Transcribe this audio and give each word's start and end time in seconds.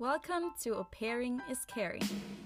Welcome 0.00 0.54
to 0.64 0.78
Au 0.78 0.84
Pairing 0.84 1.42
is 1.50 1.66
Caring, 1.66 2.00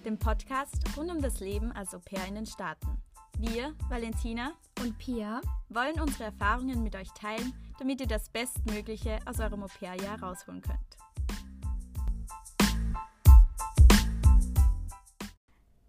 dem 0.04 0.18
Podcast 0.18 0.75
rund 0.96 1.08
um 1.08 1.22
das 1.22 1.38
Leben 1.38 1.70
als 1.70 1.94
Au 1.94 2.00
pair 2.00 2.26
in 2.26 2.34
den 2.34 2.46
Staaten. 2.46 3.00
Wir, 3.38 3.76
Valentina 3.88 4.54
und 4.80 4.99
Pia, 4.99 5.41
wollen 5.68 6.00
unsere 6.00 6.25
Erfahrungen 6.25 6.82
mit 6.82 6.96
euch 6.96 7.12
teilen, 7.12 7.52
damit 7.78 8.00
ihr 8.00 8.09
das 8.09 8.29
Bestmögliche 8.29 9.20
aus 9.25 9.38
eurem 9.38 9.62
Au 9.62 9.68
pair-Jahr 9.68 10.20
rausholen 10.20 10.62
könnt. 10.62 10.96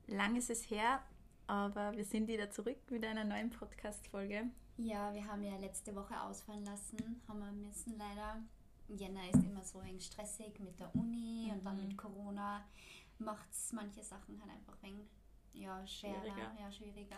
Lang 0.05 0.35
ist 0.35 0.51
es 0.51 0.69
her, 0.69 1.01
aber 1.47 1.93
wir 1.97 2.05
sind 2.05 2.27
wieder 2.27 2.51
zurück 2.51 2.77
mit 2.91 3.03
einer 3.03 3.23
neuen 3.23 3.49
Podcast-Folge. 3.49 4.51
Ja, 4.77 5.11
wir 5.15 5.25
haben 5.25 5.41
ja 5.41 5.57
letzte 5.57 5.95
Woche 5.95 6.21
ausfallen 6.21 6.63
lassen, 6.63 7.23
haben 7.27 7.39
wir 7.39 7.51
müssen 7.51 7.97
leider. 7.97 8.43
Jänner 8.87 9.27
ist 9.29 9.43
immer 9.43 9.63
so 9.63 9.81
eng 9.81 9.99
stressig 9.99 10.59
mit 10.59 10.79
der 10.79 10.93
Uni 10.95 11.47
mhm. 11.47 11.53
und 11.53 11.65
dann 11.65 11.77
mit 11.77 11.89
mhm. 11.89 11.97
Corona 11.97 12.65
macht 13.17 13.49
es 13.51 13.71
manche 13.71 14.03
Sachen 14.03 14.39
halt 14.41 14.51
einfach 14.51 14.81
eng 14.83 15.07
ja, 15.53 15.85
schwieriger. 15.87 16.53
Ja, 16.59 16.71
schwieriger. 16.71 17.17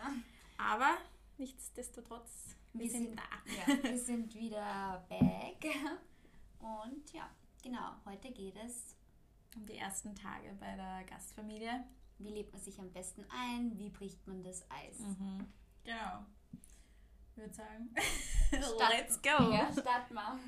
Aber 0.58 0.96
nichtsdestotrotz, 1.38 2.56
wir, 2.72 2.84
wir 2.84 2.90
sind, 2.90 3.06
sind, 3.06 3.18
da. 3.18 3.72
Ja, 3.72 3.82
wir 3.90 3.98
sind 3.98 4.34
wieder 4.34 5.04
back. 5.08 5.74
Und 6.60 7.12
ja, 7.12 7.28
genau, 7.62 7.92
heute 8.04 8.30
geht 8.30 8.56
es 8.56 8.96
um 9.56 9.66
die 9.66 9.76
ersten 9.76 10.14
Tage 10.14 10.54
bei 10.60 10.76
der 10.76 11.04
Gastfamilie. 11.04 11.84
Wie 12.18 12.30
lebt 12.30 12.52
man 12.52 12.60
sich 12.62 12.78
am 12.80 12.90
besten 12.92 13.24
ein? 13.30 13.78
Wie 13.78 13.90
bricht 13.90 14.26
man 14.26 14.42
das 14.42 14.68
Eis? 14.70 14.98
Mhm. 14.98 15.46
Genau. 15.84 16.24
Ich 17.30 17.36
würde 17.36 17.54
sagen, 17.54 17.94
let's 18.50 19.22
go. 19.22 19.52
Ja, 19.52 19.72
starten 19.72 20.14
wir. 20.14 20.38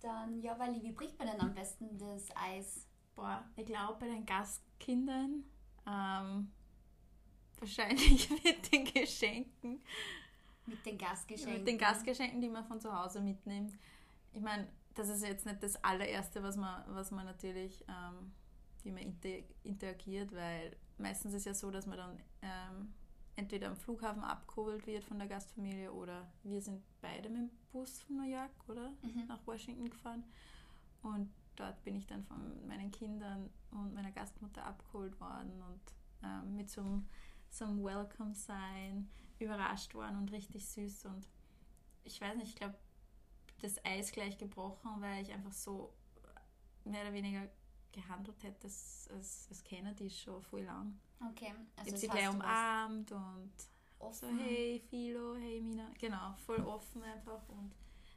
Dann, 0.00 0.40
ja, 0.40 0.58
Wally, 0.58 0.82
wie 0.82 0.92
bricht 0.92 1.18
man 1.18 1.28
denn 1.28 1.40
am 1.40 1.54
besten 1.54 1.98
das 1.98 2.28
Eis? 2.34 2.86
Boah, 3.14 3.44
ich 3.56 3.66
glaube 3.66 3.98
bei 3.98 4.06
den 4.06 4.24
Gastkindern 4.24 5.44
ähm, 5.86 6.50
wahrscheinlich 7.58 8.30
mit 8.44 8.72
den 8.72 8.84
Geschenken. 8.84 9.82
Mit 10.66 10.86
den 10.86 10.96
Gastgeschenken? 10.96 11.58
Mit 11.58 11.68
den 11.68 11.78
Gastgeschenken, 11.78 12.40
die 12.40 12.48
man 12.48 12.64
von 12.64 12.80
zu 12.80 12.92
Hause 12.92 13.20
mitnimmt. 13.20 13.76
Ich 14.32 14.40
meine, 14.40 14.68
das 14.94 15.08
ist 15.08 15.22
jetzt 15.22 15.46
nicht 15.46 15.62
das 15.62 15.82
allererste, 15.82 16.42
was 16.42 16.56
man, 16.56 16.84
was 16.94 17.10
man 17.10 17.26
natürlich, 17.26 17.84
ähm, 17.88 18.32
wie 18.82 18.92
man 18.92 19.02
inter 19.02 19.44
interagiert, 19.64 20.32
weil 20.32 20.76
meistens 20.98 21.34
ist 21.34 21.46
ja 21.46 21.54
so, 21.54 21.70
dass 21.70 21.86
man 21.86 21.98
dann 21.98 22.20
ähm, 22.42 22.94
entweder 23.36 23.68
am 23.68 23.76
Flughafen 23.76 24.22
abgeholt 24.22 24.86
wird 24.86 25.04
von 25.04 25.18
der 25.18 25.28
Gastfamilie 25.28 25.92
oder 25.92 26.30
wir 26.42 26.60
sind 26.60 26.82
beide 27.00 27.28
mit 27.28 27.42
dem 27.42 27.50
Bus 27.72 28.02
von 28.02 28.16
New 28.16 28.30
York, 28.30 28.50
oder? 28.68 28.90
Mhm. 29.02 29.26
Nach 29.28 29.46
Washington 29.46 29.88
gefahren. 29.88 30.24
Und 31.02 31.30
dort 31.56 31.82
bin 31.84 31.96
ich 31.96 32.06
dann 32.06 32.24
von 32.24 32.66
meinen 32.66 32.90
Kindern 32.90 33.50
und 33.70 33.94
meiner 33.94 34.12
Gastmutter 34.12 34.64
abgeholt 34.64 35.18
worden 35.20 35.62
und 35.62 35.80
ähm, 36.22 36.56
mit 36.56 36.70
so 36.70 36.80
einem, 36.80 37.08
so 37.48 37.64
einem 37.64 37.82
Welcome-Sign 37.82 39.08
überrascht 39.38 39.94
worden 39.94 40.18
und 40.18 40.32
richtig 40.32 40.66
süß. 40.66 41.06
Und 41.06 41.26
ich 42.04 42.20
weiß 42.20 42.36
nicht, 42.36 42.48
ich 42.48 42.56
glaube, 42.56 42.76
das 43.60 43.82
Eis 43.84 44.12
gleich 44.12 44.38
gebrochen, 44.38 44.90
weil 45.00 45.22
ich 45.22 45.32
einfach 45.32 45.52
so 45.52 45.92
mehr 46.84 47.02
oder 47.02 47.12
weniger 47.12 47.48
gehandelt 47.92 48.42
hätte, 48.42 48.64
als, 48.64 49.08
als, 49.12 49.46
als 49.50 49.64
Kennedy 49.64 50.10
schon 50.10 50.42
voll 50.42 50.62
lang. 50.62 50.98
Okay. 51.30 51.52
Also 51.76 51.88
ich 51.88 51.92
habe 51.92 51.98
sie 51.98 52.08
gleich 52.08 52.30
umarmt 52.30 53.12
und 53.12 53.52
offen. 53.98 54.38
so, 54.38 54.44
hey 54.44 54.82
Philo, 54.88 55.36
hey 55.36 55.60
Mina. 55.60 55.90
Genau, 55.98 56.34
voll 56.46 56.60
offen 56.60 57.02
einfach. 57.02 57.48
Und 57.48 57.74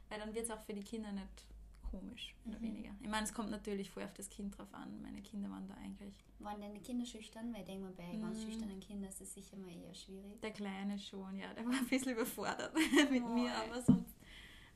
weil 0.08 0.18
dann 0.18 0.34
wird 0.34 0.44
es 0.44 0.50
auch 0.50 0.62
für 0.62 0.74
die 0.74 0.82
Kinder 0.84 1.12
nicht 1.12 1.46
komisch, 1.90 2.34
oder 2.46 2.58
mhm. 2.58 2.62
weniger. 2.62 2.90
Ich 3.00 3.08
meine, 3.08 3.24
es 3.24 3.32
kommt 3.32 3.50
natürlich 3.50 3.90
voll 3.90 4.02
auf 4.02 4.14
das 4.14 4.28
Kind 4.28 4.56
drauf 4.56 4.72
an. 4.72 5.00
Meine 5.02 5.22
Kinder 5.22 5.50
waren 5.50 5.66
da 5.68 5.74
eigentlich. 5.74 6.14
Waren 6.40 6.60
deine 6.60 6.80
Kinder 6.80 7.06
schüchtern? 7.06 7.52
Weil 7.52 7.60
ich 7.60 7.66
denke 7.66 7.84
mal, 7.84 7.92
bei 7.92 8.12
mhm. 8.12 8.20
ganz 8.20 8.42
schüchternen 8.42 8.80
Kindern 8.80 9.08
ist 9.08 9.20
es 9.20 9.34
sicher 9.34 9.56
mal 9.56 9.70
eher 9.70 9.94
schwierig. 9.94 10.40
Der 10.40 10.50
Kleine 10.50 10.98
schon, 10.98 11.36
ja. 11.36 11.52
Der 11.54 11.64
war 11.64 11.72
ein 11.72 11.86
bisschen 11.86 12.12
überfordert 12.12 12.74
mit 13.10 13.22
oh. 13.22 13.28
mir, 13.28 13.54
aber 13.54 13.80
sonst. 13.82 14.14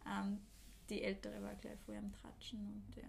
Ähm, 0.06 0.40
die 0.88 1.02
Ältere 1.02 1.42
war 1.42 1.54
gleich 1.56 1.78
voll 1.80 1.96
am 1.96 2.12
Tratschen 2.12 2.60
und 2.66 2.96
ja. 2.96 3.08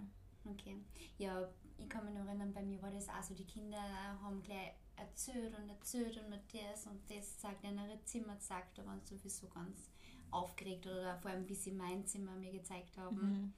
Okay. 0.51 0.77
Ja, 1.17 1.47
ich 1.79 1.89
kann 1.89 2.05
mich 2.05 2.13
noch 2.13 2.25
erinnern, 2.25 2.53
bei 2.53 2.61
mir 2.61 2.81
war 2.81 2.91
das 2.91 3.09
auch 3.09 3.23
so, 3.23 3.33
die 3.33 3.45
Kinder 3.45 3.81
haben 4.21 4.41
gleich 4.43 4.73
erzählt 4.95 5.57
und 5.57 5.69
erzählt 5.69 6.17
und 6.17 6.31
das 6.31 6.87
und 6.87 7.01
das 7.09 7.41
sagt, 7.41 7.63
in 7.63 7.77
ihre 7.77 8.03
Zimmer 8.03 8.35
gesagt, 8.35 8.77
da 8.77 8.85
waren 8.85 9.01
sie 9.03 9.15
sowieso 9.15 9.47
ganz 9.47 9.89
aufgeregt 10.31 10.85
oder 10.85 11.17
vor 11.17 11.31
allem, 11.31 11.47
wie 11.47 11.55
sie 11.55 11.71
mein 11.71 12.05
Zimmer 12.05 12.35
mir 12.35 12.51
gezeigt 12.51 12.97
haben. 12.97 13.53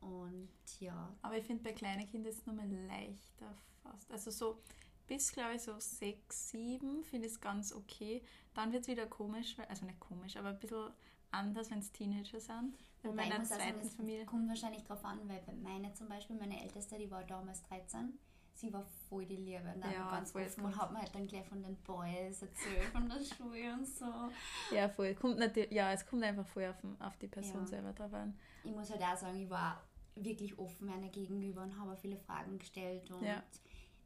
Mhm. 0.00 0.08
Und 0.08 0.48
ja. 0.80 1.14
Aber 1.22 1.36
ich 1.36 1.44
finde, 1.44 1.62
bei 1.62 1.72
kleinen 1.72 2.06
Kindern 2.06 2.32
ist 2.32 2.40
es 2.40 2.46
nochmal 2.46 2.68
leichter 2.68 3.54
fast. 3.82 4.10
Also 4.10 4.30
so 4.30 4.60
bis, 5.06 5.32
glaube 5.32 5.56
ich, 5.56 5.62
so 5.62 5.78
sechs, 5.78 6.50
sieben 6.50 7.02
finde 7.04 7.26
ich 7.26 7.34
es 7.34 7.40
ganz 7.40 7.72
okay. 7.72 8.22
Dann 8.54 8.72
wird 8.72 8.82
es 8.82 8.88
wieder 8.88 9.06
komisch, 9.06 9.56
also 9.68 9.84
nicht 9.84 10.00
komisch, 10.00 10.36
aber 10.36 10.50
ein 10.50 10.58
bisschen 10.58 10.90
anders, 11.30 11.70
wenn 11.70 11.78
es 11.78 11.92
Teenager 11.92 12.40
sind. 12.40 12.76
Bei 13.02 13.12
meiner 13.12 13.42
zweiten 13.44 13.82
sagen, 13.82 13.96
Familie. 13.96 14.26
kommt 14.26 14.48
wahrscheinlich 14.48 14.82
darauf 14.82 15.04
an, 15.04 15.20
weil 15.26 15.40
bei 15.46 15.54
meiner 15.54 15.94
zum 15.94 16.08
Beispiel, 16.08 16.36
meine 16.36 16.60
Älteste, 16.62 16.98
die 16.98 17.10
war 17.10 17.24
damals 17.24 17.62
13, 17.62 18.18
sie 18.52 18.72
war 18.72 18.84
voll 19.08 19.24
die 19.24 19.36
Liebe 19.36 19.72
und 19.74 19.82
dann 19.82 19.92
ja, 19.92 20.10
ganz 20.10 20.34
offen 20.34 20.64
und 20.64 20.76
hat 20.76 20.92
mir 20.92 20.98
halt 20.98 21.14
dann 21.14 21.26
gleich 21.26 21.46
von 21.46 21.62
den 21.62 21.76
Boys 21.76 22.42
erzählt, 22.42 22.84
von 22.92 23.08
der 23.08 23.20
Schule 23.24 23.72
und 23.72 23.86
so. 23.86 24.04
Ja, 24.74 24.88
voll. 24.88 25.14
Kommt 25.14 25.38
natürlich, 25.38 25.72
ja, 25.72 25.92
es 25.92 26.04
kommt 26.06 26.22
einfach 26.22 26.46
voll 26.46 26.66
auf, 26.66 26.76
auf 27.00 27.16
die 27.16 27.28
Person 27.28 27.62
ja. 27.62 27.66
selber 27.66 27.92
drauf 27.92 28.12
an. 28.12 28.38
Ich 28.64 28.72
muss 28.72 28.90
halt 28.90 29.02
auch 29.02 29.16
sagen, 29.16 29.38
ich 29.38 29.48
war 29.48 29.82
wirklich 30.16 30.58
offen 30.58 30.86
meiner 30.86 31.08
gegenüber 31.08 31.62
und 31.62 31.78
habe 31.78 31.96
viele 31.96 32.18
Fragen 32.18 32.58
gestellt 32.58 33.10
und 33.10 33.24
ja. 33.24 33.42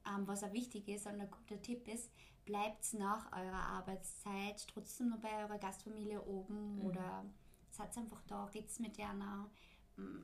ähm, 0.07 0.27
was 0.27 0.45
auch 0.45 0.53
wichtig 0.53 0.87
ist 0.89 1.07
und 1.07 1.21
ein 1.21 1.31
guter 1.31 1.61
Tipp 1.61 1.89
ist, 1.89 2.11
bleibt 2.45 2.95
nach 2.95 3.33
eurer 3.33 3.67
Arbeitszeit 3.67 4.67
trotzdem 4.69 5.11
noch 5.11 5.19
bei 5.19 5.43
eurer 5.43 5.59
Gastfamilie 5.59 6.23
oben 6.23 6.77
mhm. 6.77 6.87
oder 6.87 7.25
seid 7.71 7.97
einfach 7.97 8.23
da, 8.27 8.45
redet 8.47 8.79
mit 8.81 8.97
Jana. 8.97 9.51
Mm, 9.97 10.19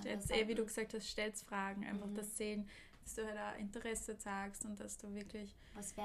stellt 0.00 0.30
eh, 0.30 0.48
wie 0.48 0.54
du 0.54 0.64
gesagt 0.64 0.94
hast, 0.94 1.08
stellt 1.08 1.36
Fragen, 1.36 1.84
einfach 1.84 2.06
mhm. 2.06 2.14
das 2.14 2.36
sehen, 2.36 2.68
dass 3.02 3.14
du 3.14 3.26
halt 3.26 3.38
auch 3.38 3.58
Interesse 3.58 4.16
zeigst 4.18 4.64
und 4.64 4.78
dass 4.78 4.96
du 4.98 5.12
wirklich 5.14 5.54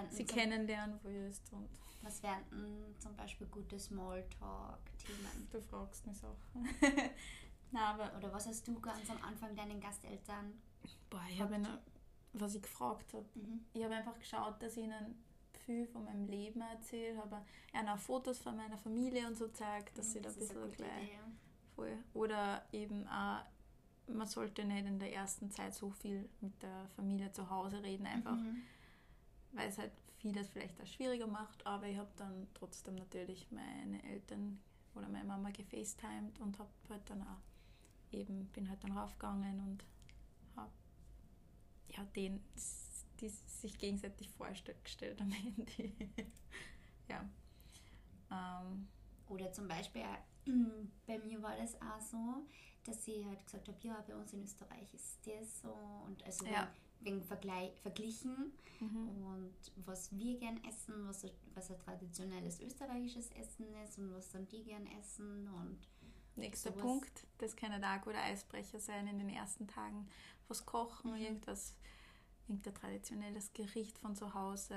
sie 0.09 0.25
kennenlernen 0.25 0.99
willst. 1.03 1.51
Und 1.53 1.69
was 2.01 2.21
wären 2.23 2.43
zum 2.99 3.15
Beispiel 3.15 3.47
gute 3.47 3.79
Smalltalk-Themen? 3.79 5.47
Du 5.51 5.61
fragst 5.61 6.05
mich 6.05 6.17
Sachen. 6.17 6.67
Na, 7.71 7.93
aber 7.93 8.17
Oder 8.17 8.33
was 8.33 8.47
hast 8.47 8.67
du 8.67 8.79
ganz 8.79 9.09
am 9.09 9.21
Anfang 9.21 9.55
deinen 9.55 9.79
Gasteltern? 9.79 10.53
Boah, 11.09 11.23
ich 11.29 11.41
habe 11.41 11.59
was 12.33 12.55
ich 12.55 12.61
gefragt 12.61 13.13
habe. 13.13 13.25
Mhm. 13.35 13.65
Ich 13.73 13.83
habe 13.83 13.95
einfach 13.95 14.17
geschaut, 14.19 14.61
dass 14.61 14.77
ich 14.77 14.83
ihnen 14.83 15.23
viel 15.67 15.85
von 15.85 16.05
meinem 16.05 16.25
Leben 16.25 16.61
erzählt, 16.61 17.17
habe 17.17 17.45
ihnen 17.73 17.89
auch 17.89 17.99
Fotos 17.99 18.39
von 18.39 18.55
meiner 18.55 18.77
Familie 18.77 19.27
und 19.27 19.37
so 19.37 19.49
zeigt, 19.49 19.97
dass 19.97 20.07
mhm, 20.07 20.11
sie 20.13 20.21
da 20.21 20.29
ein 20.29 20.35
bisschen 20.35 20.71
gleich 20.71 21.03
Idee, 21.03 21.19
voll. 21.75 21.97
Oder 22.13 22.65
eben 22.71 23.05
auch, 23.07 23.43
man 24.07 24.25
sollte 24.25 24.63
nicht 24.65 24.87
in 24.87 24.97
der 24.97 25.13
ersten 25.13 25.51
Zeit 25.51 25.75
so 25.75 25.91
viel 25.91 26.27
mit 26.41 26.59
der 26.63 26.87
Familie 26.95 27.31
zu 27.33 27.49
Hause 27.49 27.83
reden, 27.83 28.07
einfach 28.07 28.35
mhm. 28.35 28.61
weil 29.51 29.67
es 29.67 29.77
halt 29.77 29.91
vieles 30.15 30.47
vielleicht 30.47 30.81
auch 30.81 30.87
schwieriger 30.87 31.27
macht, 31.27 31.65
aber 31.67 31.85
ich 31.85 31.97
habe 31.97 32.09
dann 32.15 32.47
trotzdem 32.53 32.95
natürlich 32.95 33.45
meine 33.51 34.01
Eltern 34.03 34.59
oder 34.95 35.09
meine 35.09 35.25
Mama 35.25 35.51
gefacetimed 35.51 36.39
und 36.39 36.57
habe 36.57 36.69
halt 36.89 37.07
dann 37.09 37.21
auch 37.21 37.41
eben, 38.11 38.47
bin 38.47 38.69
halt 38.69 38.83
dann 38.83 38.97
raufgegangen 38.97 39.59
und 39.59 39.83
habe 40.55 40.71
ja, 41.89 42.03
den, 42.15 42.41
die 43.17 43.29
sich 43.29 43.77
gegenseitig 43.77 44.29
vorgestellt 44.29 45.21
am 45.21 45.31
Handy. 45.31 45.93
ja. 47.09 47.29
Ähm. 48.31 48.87
Oder 49.29 49.51
zum 49.51 49.67
Beispiel, 49.67 50.03
bei 51.05 51.19
mir 51.19 51.41
war 51.41 51.57
das 51.57 51.75
auch 51.81 51.99
so, 51.99 52.45
dass 52.85 53.07
ich 53.07 53.25
halt 53.25 53.43
gesagt 53.45 53.67
habe, 53.67 53.77
ja, 53.81 54.03
bei 54.07 54.15
uns 54.15 54.33
in 54.33 54.43
Österreich 54.43 54.93
ist 54.93 55.19
das 55.25 55.61
so 55.61 55.75
und 56.05 56.23
also 56.23 56.45
ja. 56.45 56.69
wegen 57.01 57.21
Vergleich, 57.21 57.77
verglichen 57.81 58.53
mhm. 58.79 59.25
und 59.25 59.53
was 59.85 60.15
wir 60.17 60.39
gern 60.39 60.63
essen, 60.63 61.05
was, 61.05 61.25
was 61.53 61.69
ein 61.69 61.79
traditionelles 61.79 62.61
österreichisches 62.61 63.29
Essen 63.31 63.65
ist 63.83 63.97
und 63.97 64.13
was 64.13 64.29
dann 64.29 64.47
die 64.47 64.63
gern 64.63 64.87
essen 64.87 65.49
und 65.49 65.79
Nächster 66.37 66.69
sowas. 66.69 66.83
Punkt, 66.83 67.27
das 67.39 67.55
kann 67.55 67.71
ein 67.71 67.83
auch 67.83 68.01
guter 68.03 68.21
Eisbrecher 68.21 68.79
sein 68.79 69.07
in 69.07 69.17
den 69.17 69.29
ersten 69.29 69.67
Tagen. 69.67 70.07
Was 70.47 70.65
kochen, 70.65 71.11
mhm. 71.11 71.17
irgendwas, 71.17 71.75
irgendein 72.47 72.73
traditionelles 72.73 73.53
Gericht 73.53 73.97
von 73.97 74.15
zu 74.15 74.33
Hause. 74.33 74.75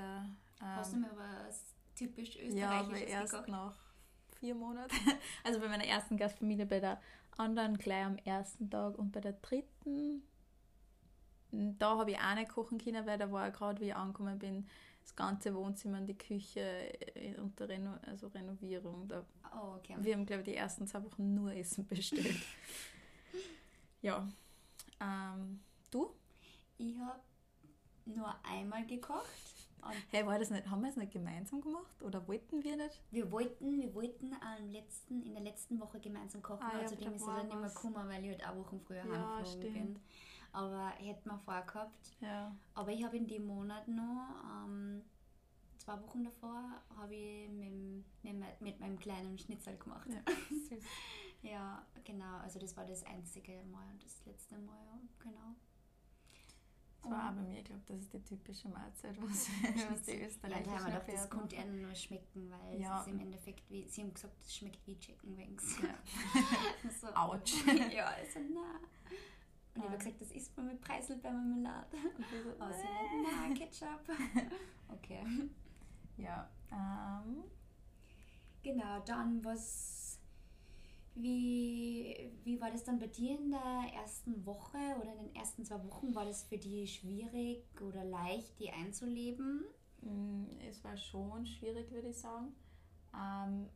Hast 0.59 0.93
ähm, 0.93 1.03
du 1.03 1.07
mir 1.07 1.17
was 1.17 1.75
typisch 1.95 2.35
österreichisches 2.37 2.55
Ja, 2.55 2.79
aber 2.79 2.97
erst 2.97 3.33
gekocht? 3.33 3.49
nach 3.49 3.77
vier 4.39 4.55
Monaten. 4.55 4.95
Also 5.43 5.59
bei 5.59 5.67
meiner 5.67 5.85
ersten 5.85 6.17
Gastfamilie, 6.17 6.65
bei 6.65 6.79
der 6.79 7.01
anderen 7.37 7.77
gleich 7.77 8.05
am 8.05 8.17
ersten 8.17 8.69
Tag 8.69 8.97
und 8.97 9.11
bei 9.11 9.21
der 9.21 9.33
dritten, 9.33 10.23
da 11.51 11.97
habe 11.97 12.11
ich 12.11 12.17
auch 12.17 12.35
nicht 12.35 12.51
kochen 12.51 12.77
können, 12.77 13.05
weil 13.05 13.17
da 13.17 13.31
war 13.31 13.49
gerade, 13.51 13.81
wie 13.81 13.87
ich 13.87 13.95
angekommen 13.95 14.39
bin, 14.39 14.67
das 15.01 15.15
ganze 15.15 15.53
Wohnzimmer 15.55 15.97
und 15.97 16.07
die 16.07 16.17
Küche 16.17 16.61
äh, 17.15 17.35
unter 17.39 17.67
Reno 17.67 17.95
also 18.05 18.27
Renovierung. 18.27 19.07
Da 19.07 19.25
oh, 19.55 19.75
okay. 19.77 19.95
Wir 19.99 20.13
haben, 20.13 20.25
glaube 20.25 20.41
ich, 20.41 20.49
die 20.49 20.55
ersten 20.55 20.87
zwei 20.87 21.03
Wochen 21.03 21.33
nur 21.33 21.53
Essen 21.53 21.85
bestellt. 21.87 22.37
ja. 24.01 24.27
Ähm, 24.99 25.59
du? 25.89 26.13
ich 26.77 26.97
habe 26.99 27.19
nur 28.05 28.33
einmal 28.43 28.85
gekocht. 28.85 29.25
hey, 30.09 30.25
war 30.25 30.37
das 30.39 30.49
nicht, 30.49 30.69
haben 30.69 30.81
wir 30.81 30.89
es 30.89 30.95
nicht 30.95 31.11
gemeinsam 31.11 31.61
gemacht 31.61 32.03
oder 32.03 32.27
wollten 32.27 32.63
wir 32.63 32.75
nicht? 32.77 33.01
Wir 33.11 33.31
wollten, 33.31 33.79
wir 33.79 33.93
wollten 33.95 34.33
am 34.33 34.69
letzten, 34.71 35.23
in 35.23 35.33
der 35.33 35.43
letzten 35.43 35.79
Woche 35.79 35.99
gemeinsam 35.99 36.41
kochen, 36.41 36.63
ah, 36.63 36.83
außerdem 36.83 37.09
ja, 37.09 37.15
ist 37.15 37.21
es 37.21 37.27
dann 37.27 37.47
nicht 37.47 37.59
mehr 37.59 37.69
gekommen, 37.69 38.09
weil 38.09 38.23
ich 38.23 38.31
halt 38.31 38.47
auch 38.47 38.55
Wochen 38.57 38.79
früher 38.79 39.05
ja, 39.05 39.35
heimgeflogen 39.35 39.73
bin. 39.73 39.99
Aber 40.53 40.89
hätten 40.97 41.29
wir 41.29 41.39
vorgehabt. 41.39 42.11
Ja. 42.19 42.53
Aber 42.73 42.91
ich 42.91 43.03
habe 43.03 43.15
in 43.17 43.27
dem 43.27 43.45
Monat 43.45 43.87
noch, 43.87 44.27
ähm, 44.65 45.01
zwei 45.77 46.01
Wochen 46.01 46.23
davor, 46.23 46.63
habe 46.95 47.15
ich 47.15 47.49
mit, 47.49 48.03
mit, 48.23 48.61
mit, 48.61 48.79
meinem 48.79 48.99
kleinen 48.99 49.37
Schnitzel 49.37 49.77
gemacht. 49.77 50.09
Ja, 50.09 50.21
ja, 51.51 51.85
genau. 52.03 52.37
Also 52.37 52.59
das 52.59 52.75
war 52.77 52.85
das 52.85 53.03
einzige 53.05 53.63
Mal 53.71 53.87
und 53.91 54.03
das 54.03 54.25
letzte 54.25 54.57
Mal, 54.57 54.77
ja, 54.85 54.99
genau. 55.19 55.55
Das 57.01 57.11
war 57.11 57.29
auch 57.29 57.33
bei 57.33 57.41
mir, 57.41 57.59
ich 57.59 57.65
glaube, 57.65 57.81
das 57.87 57.97
ist 57.97 58.13
die 58.13 58.23
typische 58.23 58.69
Mahlzeit, 58.69 59.15
was, 59.21 59.49
was 59.89 60.01
die 60.03 60.21
Österreicher 60.21 60.71
ja, 60.71 60.89
da 60.89 60.99
das 60.99 61.29
konnte 61.29 61.55
ihnen 61.55 61.81
nur 61.81 61.95
schmecken, 61.95 62.51
weil 62.51 62.79
ja. 62.79 62.99
es 62.99 63.07
ist 63.07 63.13
im 63.13 63.19
Endeffekt 63.19 63.69
wie, 63.71 63.87
sie 63.87 64.01
haben 64.01 64.13
gesagt, 64.13 64.35
es 64.43 64.55
schmeckt 64.55 64.85
wie 64.85 64.99
Chicken 64.99 65.35
Wings. 65.35 65.79
Ja. 65.81 65.95
so, 67.01 67.07
Autsch. 67.15 67.65
Ja, 67.91 68.05
also 68.05 68.39
na. 68.53 68.79
Und 69.73 69.83
ich 69.83 69.89
habe 69.89 69.97
gesagt, 69.97 70.21
das 70.21 70.31
isst 70.31 70.55
man 70.57 70.67
mit 70.67 70.81
Preiselbeermarmelade. 70.81 71.97
Und 72.17 72.25
so, 72.43 72.63
also, 72.63 72.83
na, 73.23 73.53
Ketchup. 73.55 74.01
Okay. 74.93 75.23
Ja. 76.17 76.49
Ähm. 76.71 77.43
Genau, 78.63 78.99
dann 79.05 79.43
was 79.43 80.00
wie, 81.15 82.31
wie 82.43 82.59
war 82.61 82.71
das 82.71 82.83
dann 82.83 82.99
bei 82.99 83.07
dir 83.07 83.37
in 83.37 83.51
der 83.51 83.91
ersten 83.95 84.45
Woche 84.45 84.77
oder 84.99 85.11
in 85.13 85.25
den 85.25 85.35
ersten 85.35 85.65
zwei 85.65 85.83
Wochen? 85.85 86.15
War 86.15 86.25
das 86.25 86.43
für 86.43 86.57
dich 86.57 86.95
schwierig 86.95 87.63
oder 87.81 88.03
leicht, 88.03 88.57
die 88.59 88.69
einzuleben? 88.71 89.65
Mm, 90.01 90.45
es 90.69 90.83
war 90.83 90.95
schon 90.95 91.45
schwierig, 91.45 91.91
würde 91.91 92.09
ich 92.09 92.17
sagen. 92.17 92.53
Ähm, 93.13 93.67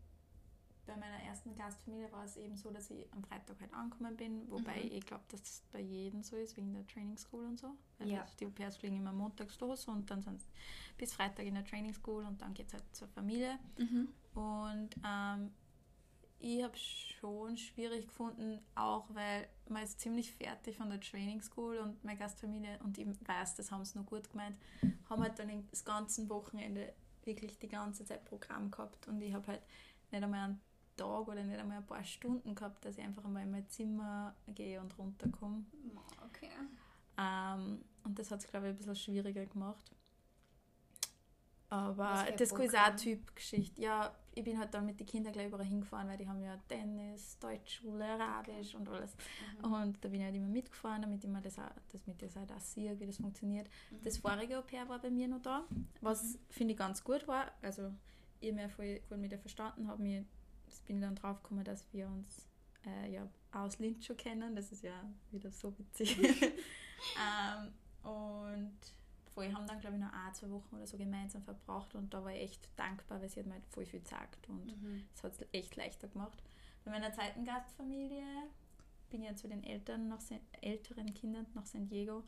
bei 0.86 0.96
meiner 0.96 1.22
ersten 1.24 1.56
Gastfamilie 1.56 2.12
war 2.12 2.26
es 2.26 2.38
eben 2.38 2.56
so, 2.56 2.70
dass 2.72 2.90
ich 2.92 3.12
am 3.12 3.24
Freitag 3.24 3.60
halt 3.60 3.74
angekommen 3.74 4.16
bin, 4.16 4.50
wobei 4.50 4.84
mhm. 4.84 4.92
ich 4.92 5.06
glaube, 5.06 5.24
dass 5.30 5.42
das 5.42 5.64
bei 5.72 5.80
jedem 5.80 6.22
so 6.22 6.36
ist, 6.36 6.56
wegen 6.58 6.74
der 6.74 6.86
Training 6.88 7.18
School 7.18 7.46
und 7.46 7.60
so. 7.60 7.76
Weil 7.98 8.12
ja. 8.12 8.26
Die 8.40 8.46
Au-pairs 8.46 8.78
fliegen 8.78 8.98
immer 8.98 9.12
montags 9.12 9.60
los 9.60 9.88
und 9.88 10.10
dann 10.10 10.22
sind 10.22 10.40
sie 10.40 10.48
bis 10.98 11.14
Freitag 11.14 11.46
in 11.46 11.56
der 11.56 11.66
Training 11.66 11.94
School 11.94 12.24
und 12.26 12.42
dann 12.42 12.54
geht 12.54 12.68
es 12.68 12.74
halt 12.74 12.84
zur 12.96 13.08
Familie. 13.08 13.58
Mhm. 13.78 14.10
Und 14.36 14.90
ähm, 15.04 15.52
ich 16.46 16.64
habe 16.64 16.78
schon 16.78 17.58
schwierig 17.58 18.06
gefunden, 18.06 18.60
auch 18.76 19.06
weil 19.16 19.48
man 19.68 19.82
ist 19.82 20.00
ziemlich 20.00 20.32
fertig 20.32 20.78
von 20.78 20.92
der 20.92 21.02
Training 21.02 21.42
School 21.42 21.78
und 21.78 22.04
meine 22.04 22.20
Gastfamilie 22.20 22.78
und 22.84 23.00
ich 23.00 23.08
weiß, 23.28 23.56
das 23.56 23.72
haben 23.72 23.84
sie 23.84 23.98
noch 23.98 24.06
gut 24.06 24.30
gemeint, 24.30 24.56
haben 25.10 25.24
halt 25.24 25.40
dann 25.40 25.68
das 25.72 25.84
ganze 25.84 26.30
Wochenende 26.30 26.94
wirklich 27.24 27.58
die 27.58 27.68
ganze 27.68 28.06
Zeit 28.06 28.24
Programm 28.26 28.70
gehabt 28.70 29.08
und 29.08 29.20
ich 29.22 29.34
habe 29.34 29.48
halt 29.48 29.62
nicht 30.12 30.24
einmal 30.24 30.42
einen 30.42 30.62
Tag 30.96 31.28
oder 31.28 31.44
nicht 31.44 31.60
einmal 31.60 31.78
ein 31.78 31.88
paar 31.88 32.04
Stunden 32.04 32.54
gehabt, 32.54 32.86
dass 32.86 33.00
ich 33.00 33.04
einfach 33.04 33.26
einmal 33.26 33.42
in 33.42 33.52
mein 33.52 33.68
Zimmer 33.68 34.36
gehe 34.50 34.80
und 34.80 34.96
runterkomme. 35.00 35.66
Okay. 36.28 36.52
Ähm, 37.18 37.84
und 38.04 38.20
das 38.20 38.30
hat 38.30 38.42
es, 38.42 38.48
glaube 38.48 38.68
ich, 38.68 38.74
ein 38.74 38.78
bisschen 38.78 38.96
schwieriger 38.96 39.48
gemacht. 39.48 39.92
Aber 41.70 42.28
das 42.38 42.52
ist 42.52 42.78
auch 42.78 42.96
Typ-Geschichte. 42.96 43.82
Ja, 43.82 44.16
ich 44.36 44.44
bin 44.44 44.60
halt 44.60 44.74
dann 44.74 44.86
mit 44.86 45.00
den 45.00 45.08
Kindern 45.08 45.32
gleich 45.32 45.48
überall 45.48 45.66
hingefahren, 45.66 46.10
weil 46.10 46.18
die 46.18 46.28
haben 46.28 46.42
ja 46.44 46.58
Tennis, 46.68 47.40
Deutschschule, 47.40 48.06
Arabisch 48.06 48.76
und 48.76 48.88
alles. 48.90 49.16
Mhm. 49.64 49.74
Und 49.74 50.04
da 50.04 50.10
bin 50.10 50.20
ich 50.20 50.26
halt 50.26 50.36
immer 50.36 50.50
mitgefahren, 50.50 51.02
damit 51.02 51.24
ich 51.24 51.30
mir 51.30 51.42
das, 51.42 51.58
auch, 51.58 51.72
das 51.92 52.06
mit 52.06 52.22
das 52.22 52.36
halt 52.36 52.52
auch 52.52 52.60
sehe, 52.60 53.00
wie 53.00 53.06
das 53.06 53.18
funktioniert. 53.18 53.68
Mhm. 53.90 54.04
Das 54.04 54.18
vorige 54.18 54.60
Au-pair 54.60 54.88
war 54.90 55.00
bei 55.00 55.10
mir 55.10 55.30
noch 55.30 55.42
da, 55.42 55.64
was 56.02 56.24
mhm. 56.24 56.40
finde 56.50 56.74
ich 56.74 56.78
ganz 56.78 57.02
gut 57.04 57.28
war. 57.28 57.50
Also 57.62 57.92
ich 58.42 58.54
mir 58.54 58.70
voll 58.70 59.00
gut 59.10 59.18
mit 59.18 59.32
ihr 59.32 59.40
verstanden 59.40 59.88
habe, 59.88 60.04
mir 60.04 60.26
bin 60.86 60.98
ich 60.98 61.02
dann 61.02 61.16
drauf 61.16 61.42
gekommen, 61.42 61.64
dass 61.64 61.86
wir 61.94 62.08
uns 62.08 62.48
äh, 62.86 63.12
ja 63.12 63.28
aus 63.52 63.80
Linz 63.80 64.06
schon 64.06 64.18
kennen. 64.18 64.56
Das 64.56 64.72
ist 64.72 64.84
ja 64.84 65.04
wieder 65.32 65.52
so 65.52 65.74
witzig. 65.80 66.18
ähm, 66.22 67.72
und 68.04 68.78
voll, 69.36 69.54
haben 69.54 69.68
dann, 69.68 69.80
glaube 69.80 69.98
ich, 69.98 70.02
noch 70.02 70.14
ein, 70.14 70.34
zwei 70.34 70.50
Wochen 70.50 70.76
oder 70.76 70.88
so 70.88 70.98
gemeinsam 70.98 71.44
verbracht 71.44 71.94
und 71.94 72.14
da 72.14 72.24
war 72.24 72.32
ich 72.32 72.42
echt 72.42 72.70
dankbar, 72.78 73.22
weil 73.22 73.30
sie 73.30 73.42
hat 73.42 73.48
mir 73.48 73.54
halt 73.54 73.68
voll 73.68 73.86
viel 73.86 74.00
gesagt 74.00 74.50
und 74.50 74.72
es 74.72 75.22
mhm. 75.22 75.28
hat 75.28 75.34
es 75.34 75.48
echt 75.52 75.76
leichter 75.76 76.08
gemacht. 76.08 76.42
Bei 76.86 76.92
meiner 76.92 77.12
zweiten 77.14 77.46
Gastfamilie 77.46 78.24
bin 79.10 79.22
ich 79.22 79.30
ja 79.30 79.36
zu 79.36 79.48
den 79.48 79.64
Eltern 79.64 80.08
nach, 80.08 80.22
älteren 80.62 81.14
Kindern 81.14 81.46
nach 81.54 81.66
San 81.66 81.88
Diego 81.88 82.24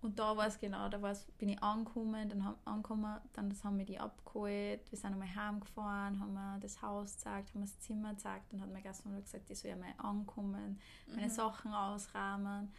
und 0.00 0.18
da 0.20 0.36
war 0.36 0.46
es 0.46 0.58
genau, 0.60 0.88
da 0.88 1.02
war's, 1.02 1.26
bin 1.38 1.48
ich 1.48 1.60
angekommen, 1.60 2.28
dann, 2.28 2.44
haben, 2.44 2.56
angekommen, 2.64 3.20
dann 3.32 3.50
das 3.50 3.64
haben 3.64 3.78
wir 3.78 3.84
die 3.84 3.98
abgeholt, 3.98 4.80
wir 4.90 4.98
sind 4.98 5.12
einmal 5.12 5.34
heimgefahren, 5.34 6.20
haben 6.20 6.34
wir 6.34 6.58
das 6.60 6.80
Haus 6.82 7.14
gezeigt, 7.14 7.50
haben 7.50 7.62
wir 7.62 7.66
das 7.66 7.80
Zimmer 7.80 8.14
gezeigt, 8.14 8.52
dann 8.52 8.60
hat 8.60 8.72
mein 8.72 8.82
Gastfamilie 8.82 9.22
gesagt, 9.24 9.50
ich 9.50 9.58
soll 9.58 9.72
ja 9.72 9.76
mal 9.76 9.92
ankommen, 9.98 10.80
meine 11.08 11.26
mhm. 11.26 11.30
Sachen 11.30 11.72
ausrahmen 11.72 12.72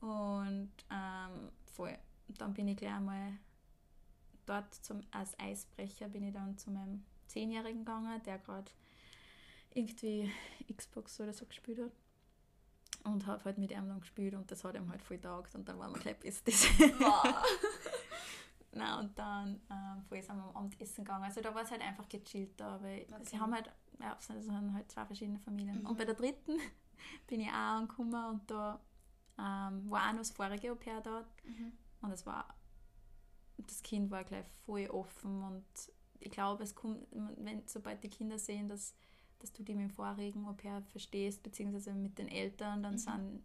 und 0.00 0.70
ähm, 0.90 1.50
voll 1.64 1.98
dann 2.38 2.54
bin 2.54 2.68
ich 2.68 2.76
gleich 2.76 2.92
einmal 2.92 3.32
dort 4.46 4.74
zum, 4.74 5.00
als 5.10 5.38
Eisbrecher 5.38 6.08
bin 6.08 6.24
ich 6.24 6.34
dann 6.34 6.56
zu 6.58 6.70
meinem 6.70 7.04
Zehnjährigen 7.26 7.84
gegangen, 7.84 8.20
der 8.24 8.38
gerade 8.38 8.70
irgendwie 9.72 10.30
Xbox 10.74 11.20
oder 11.20 11.32
so 11.32 11.46
gespielt 11.46 11.80
hat. 11.80 11.92
Und 13.04 13.26
habe 13.26 13.42
halt 13.44 13.56
mit 13.56 13.70
ihm 13.70 13.88
dann 13.88 14.00
gespielt 14.00 14.34
und 14.34 14.50
das 14.50 14.62
hat 14.62 14.74
ihm 14.74 14.90
halt 14.90 15.02
voll 15.02 15.18
taugt 15.18 15.54
und 15.54 15.66
dann 15.66 15.78
waren 15.78 15.94
wir 15.94 16.00
gleich 16.00 16.18
Besties. 16.18 16.66
Na 18.72 19.00
und 19.00 19.18
dann 19.18 19.60
ähm, 19.70 20.04
sind 20.10 20.36
wir 20.36 20.44
am 20.44 20.56
Abendessen 20.56 21.04
gegangen. 21.04 21.24
Also 21.24 21.40
da 21.40 21.54
war 21.54 21.62
es 21.62 21.70
halt 21.70 21.80
einfach 21.80 22.08
gechillt 22.08 22.60
da, 22.60 22.80
weil 22.82 23.06
okay. 23.10 23.24
sie 23.24 23.40
haben 23.40 23.54
halt, 23.54 23.70
ja, 23.98 24.16
es 24.18 24.26
sind 24.26 24.74
halt 24.74 24.92
zwei 24.92 25.06
verschiedene 25.06 25.38
Familien. 25.38 25.80
Mhm. 25.80 25.86
Und 25.86 25.98
bei 25.98 26.04
der 26.04 26.14
dritten 26.14 26.58
bin 27.26 27.40
ich 27.40 27.48
auch 27.48 27.78
angekommen 27.78 28.24
und 28.26 28.50
da 28.50 28.80
ähm, 29.38 29.90
war 29.90 30.08
auch 30.08 30.12
noch 30.12 30.18
das 30.18 30.30
vorige 30.30 30.72
Au-pair 30.72 31.00
da. 31.00 31.24
Mhm. 31.44 31.72
Und 32.02 32.12
es 32.12 32.26
war, 32.26 32.54
das 33.58 33.82
Kind 33.82 34.10
war 34.10 34.24
gleich 34.24 34.46
voll 34.64 34.86
offen 34.88 35.42
und 35.42 35.64
ich 36.20 36.30
glaube, 36.30 36.62
es 36.62 36.74
kommt, 36.74 37.06
wenn, 37.10 37.66
sobald 37.66 38.02
die 38.04 38.10
Kinder 38.10 38.38
sehen, 38.38 38.68
dass, 38.68 38.94
dass 39.38 39.52
du 39.52 39.62
die 39.62 39.74
mit 39.74 39.88
dem 39.88 39.90
vorigen 39.90 40.46
Au 40.46 40.52
pair 40.52 40.82
verstehst, 40.82 41.42
beziehungsweise 41.42 41.94
mit 41.94 42.18
den 42.18 42.28
Eltern, 42.28 42.82
dann 42.82 42.94
mhm. 42.94 42.98
sind 42.98 43.42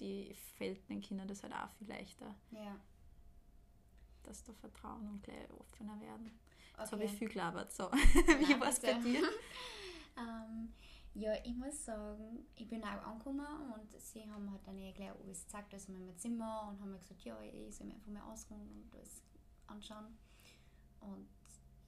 die 0.00 0.34
fällt 0.56 0.88
den 0.88 1.00
Kindern 1.00 1.28
das 1.28 1.42
halt 1.42 1.54
auch 1.54 1.70
viel 1.78 1.88
leichter. 1.88 2.34
Ja. 2.50 2.78
Dass 4.22 4.42
da 4.44 4.52
Vertrauen 4.52 5.08
und 5.08 5.22
gleich 5.22 5.50
offener 5.58 5.98
werden. 6.00 6.26
Okay. 6.72 6.82
Jetzt 6.82 6.92
habe 6.92 7.04
ich 7.04 7.12
viel 7.12 7.28
gelabert. 7.28 7.72
So, 7.72 7.84
wie 7.92 8.60
war 8.60 8.68
es 8.68 8.80
bei 8.80 8.94
dir? 8.94 9.22
ähm, 10.18 10.72
ja, 11.18 11.32
ich 11.44 11.54
muss 11.54 11.84
sagen, 11.84 12.46
ich 12.54 12.68
bin 12.68 12.84
auch 12.84 13.02
angekommen 13.02 13.72
und 13.74 14.00
sie 14.00 14.28
haben 14.30 14.50
halt 14.50 14.66
dann 14.66 14.76
gleich 14.76 15.10
alles 15.10 15.44
gezeigt, 15.44 15.72
also 15.72 15.92
in 15.92 15.98
meinem 15.98 16.18
Zimmer 16.18 16.68
und 16.68 16.80
haben 16.80 16.92
mir 16.92 16.98
gesagt, 16.98 17.22
ja, 17.22 17.40
ich 17.40 17.74
soll 17.74 17.86
mir 17.86 17.94
einfach 17.94 18.12
mal 18.12 18.32
ausruhen 18.32 18.60
und 18.60 18.94
alles 18.94 19.22
anschauen. 19.66 20.18
Und 21.00 21.28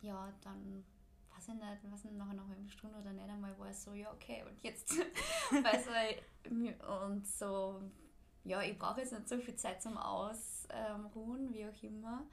ja, 0.01 0.33
dann 0.41 0.85
weiß 1.35 1.49
ich 1.49 1.55
nicht, 1.55 1.93
was 1.93 2.05
nach 2.05 2.31
einer 2.31 2.45
Stunde 2.69 2.99
oder 2.99 3.13
nicht 3.13 3.29
einmal 3.29 3.59
war 3.59 3.69
es 3.69 3.85
so, 3.85 3.93
ja, 3.93 4.11
okay, 4.13 4.45
und 4.49 4.63
jetzt, 4.63 4.97
weißt 5.51 5.89
du, 6.45 7.05
und 7.05 7.27
so, 7.27 7.83
ja, 8.45 8.63
ich 8.63 8.79
brauche 8.79 9.01
jetzt 9.01 9.13
nicht 9.13 9.29
so 9.29 9.39
viel 9.39 9.57
Zeit 9.57 9.83
zum 9.83 9.99
Ausruhen, 9.99 11.53
wie 11.53 11.67
auch 11.67 11.83
immer. 11.83 12.27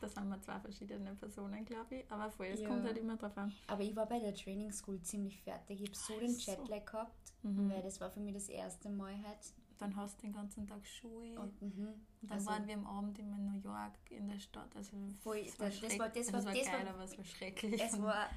Das 0.00 0.14
sind 0.14 0.28
wir 0.28 0.40
zwei 0.40 0.58
verschiedene 0.58 1.14
Personen, 1.14 1.64
glaube 1.64 1.96
ich. 1.96 2.10
Aber 2.10 2.30
voll, 2.30 2.46
es 2.46 2.60
ja. 2.60 2.68
kommt 2.68 2.84
halt 2.84 2.98
immer 2.98 3.16
drauf 3.16 3.36
an. 3.36 3.52
Aber 3.66 3.82
ich 3.82 3.94
war 3.94 4.06
bei 4.06 4.18
der 4.18 4.34
Training 4.34 4.72
School 4.72 5.00
ziemlich 5.02 5.40
fertig. 5.42 5.82
Ich 5.82 5.88
habe 5.88 5.96
so 5.96 6.18
den 6.18 6.36
Jetlag 6.36 6.84
gehabt, 6.86 7.32
mhm. 7.42 7.70
weil 7.70 7.82
das 7.82 8.00
war 8.00 8.10
für 8.10 8.20
mich 8.20 8.34
das 8.34 8.48
erste 8.48 8.88
Mal 8.88 9.14
halt. 9.22 9.38
Dann 9.78 9.96
hast 9.96 10.18
du 10.18 10.26
den 10.26 10.34
ganzen 10.34 10.66
Tag 10.66 10.86
Schule. 10.86 11.40
Und, 11.40 11.62
mhm. 11.62 11.88
und 12.20 12.30
dann 12.30 12.32
also, 12.32 12.50
waren 12.50 12.66
wir 12.66 12.74
am 12.74 12.86
Abend 12.86 13.18
immer 13.18 13.36
in 13.36 13.46
New 13.46 13.60
York 13.62 13.94
in 14.10 14.28
der 14.28 14.38
Stadt. 14.38 14.74
Also 14.76 14.94
voll, 15.22 15.42
das, 15.42 15.58
war, 15.58 15.68
das, 15.68 15.80
das 15.80 15.98
war, 15.98 16.08
das 16.10 16.32
war, 16.32 16.42
das 16.42 16.46
war 16.46 16.52
geil, 16.52 16.88
aber 16.88 17.04
es 17.04 17.16
war 17.16 17.24
schrecklich. 17.24 17.80
Es 17.82 18.00
war 18.00 18.28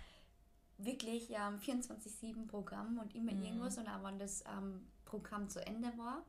wirklich 0.77 1.29
ja, 1.29 1.49
24-7 1.49 2.47
Programm 2.47 2.97
und 2.97 3.13
immer 3.15 3.33
mhm. 3.33 3.43
irgendwas. 3.43 3.77
Und 3.77 3.87
auch 3.87 4.03
wenn 4.03 4.19
das 4.19 4.43
ähm, 4.45 4.87
Programm 5.05 5.49
zu 5.49 5.65
Ende 5.65 5.91
war, 5.97 6.23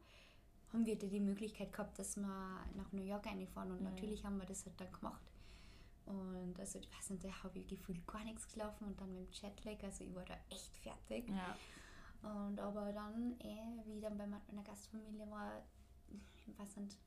haben 0.74 0.84
wir 0.84 0.96
die 0.96 1.20
Möglichkeit 1.20 1.72
gehabt, 1.72 1.98
dass 1.98 2.16
wir 2.16 2.26
nach 2.74 2.92
New 2.92 3.04
York 3.04 3.26
einfahren 3.28 3.70
und 3.70 3.80
mhm. 3.80 3.90
natürlich 3.90 4.24
haben 4.24 4.38
wir 4.38 4.46
das 4.46 4.66
halt 4.66 4.78
dann 4.80 4.92
gemacht. 4.92 5.22
Und 6.04 6.58
also 6.58 6.78
ich 6.78 6.90
weiß 6.92 7.10
nicht, 7.10 7.24
da 7.24 7.42
habe 7.42 7.58
ich 7.58 7.66
gefühlt 7.66 8.06
gar 8.06 8.24
nichts 8.24 8.46
gelaufen 8.48 8.84
und 8.84 9.00
dann 9.00 9.14
mit 9.14 9.26
dem 9.26 9.32
Jetlag, 9.32 9.82
also 9.84 10.04
ich 10.04 10.14
war 10.14 10.24
da 10.24 10.34
echt 10.50 10.76
fertig. 10.78 11.28
Ja. 11.28 11.56
Und 12.22 12.58
aber 12.58 12.92
dann, 12.92 13.38
eh, 13.40 13.82
wie 13.86 13.96
ich 13.96 14.02
dann 14.02 14.18
bei 14.18 14.26
meiner 14.26 14.62
Gastfamilie 14.64 15.30
war, 15.30 15.62
ich 16.08 16.58
weiß 16.58 16.76
nicht, 16.78 16.98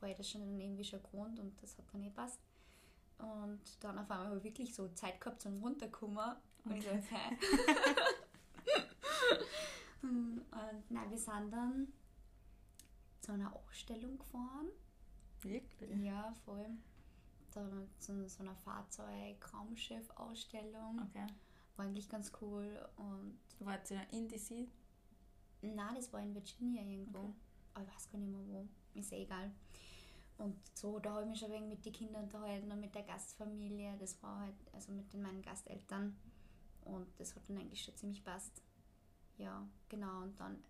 war 0.00 0.08
ich 0.08 0.16
das 0.16 0.30
schon 0.30 0.58
irgendwie 0.60 0.84
schon 0.84 1.02
gewohnt 1.02 1.38
und 1.40 1.60
das 1.62 1.76
hat 1.76 1.84
dann 1.92 2.02
eh 2.04 2.10
passt. 2.10 2.40
Und 3.18 3.60
dann 3.80 3.98
auf 3.98 4.10
einmal 4.10 4.26
habe 4.26 4.38
ich 4.38 4.44
wirklich 4.44 4.74
so 4.74 4.88
Zeit 4.88 5.20
gehabt 5.20 5.40
zum 5.40 5.62
Runterkommen. 5.62 6.36
Und 6.64 6.72
okay. 6.72 6.78
ich 6.78 6.84
so, 6.84 6.90
okay. 6.90 7.36
und 10.02 10.90
nein, 10.90 11.10
wir 11.10 11.18
sind 11.18 11.50
dann 11.50 11.88
zu 13.26 13.32
einer 13.32 13.54
Ausstellung 13.54 14.18
gefahren 14.18 14.68
Wirklich? 15.42 16.02
Ja, 16.02 16.32
voll. 16.44 16.66
Da 17.52 17.68
so, 17.98 18.26
so 18.28 18.42
einer 18.42 18.56
Fahrzeug-Raumschiff-Ausstellung. 18.56 21.00
Okay. 21.08 21.26
War 21.76 21.86
eigentlich 21.86 22.08
ganz 22.08 22.32
cool. 22.40 22.88
Und 22.96 23.38
Wart 23.60 23.90
ihr 23.90 24.00
in 24.12 24.28
DC? 24.28 24.68
Nein, 25.62 25.94
das 25.94 26.12
war 26.12 26.20
in 26.20 26.34
Virginia 26.34 26.82
irgendwo. 26.82 27.18
Okay. 27.18 27.32
Aber 27.74 27.84
ich 27.84 27.94
weiß 27.94 28.10
gar 28.10 28.18
nicht 28.18 28.30
mehr 28.30 28.46
wo. 28.46 28.68
Ist 28.94 29.12
eh 29.12 29.22
egal. 29.22 29.50
Und 30.38 30.56
so, 30.74 30.98
da 30.98 31.12
habe 31.12 31.22
ich 31.22 31.28
mich 31.30 31.40
schon 31.40 31.50
wegen 31.50 31.68
mit 31.68 31.84
den 31.84 31.92
Kindern 31.92 32.24
unterhalten 32.24 32.70
und 32.70 32.80
mit 32.80 32.94
der 32.94 33.04
Gastfamilie. 33.04 33.96
Das 33.98 34.22
war 34.22 34.40
halt, 34.40 34.54
also 34.72 34.92
mit 34.92 35.10
den, 35.12 35.22
meinen 35.22 35.42
Gasteltern. 35.42 36.16
Und 36.82 37.08
das 37.18 37.34
hat 37.34 37.48
dann 37.48 37.58
eigentlich 37.58 37.82
schon 37.82 37.96
ziemlich 37.96 38.22
passt. 38.22 38.62
Ja, 39.38 39.66
genau. 39.88 40.22
Und 40.22 40.38
dann, 40.38 40.62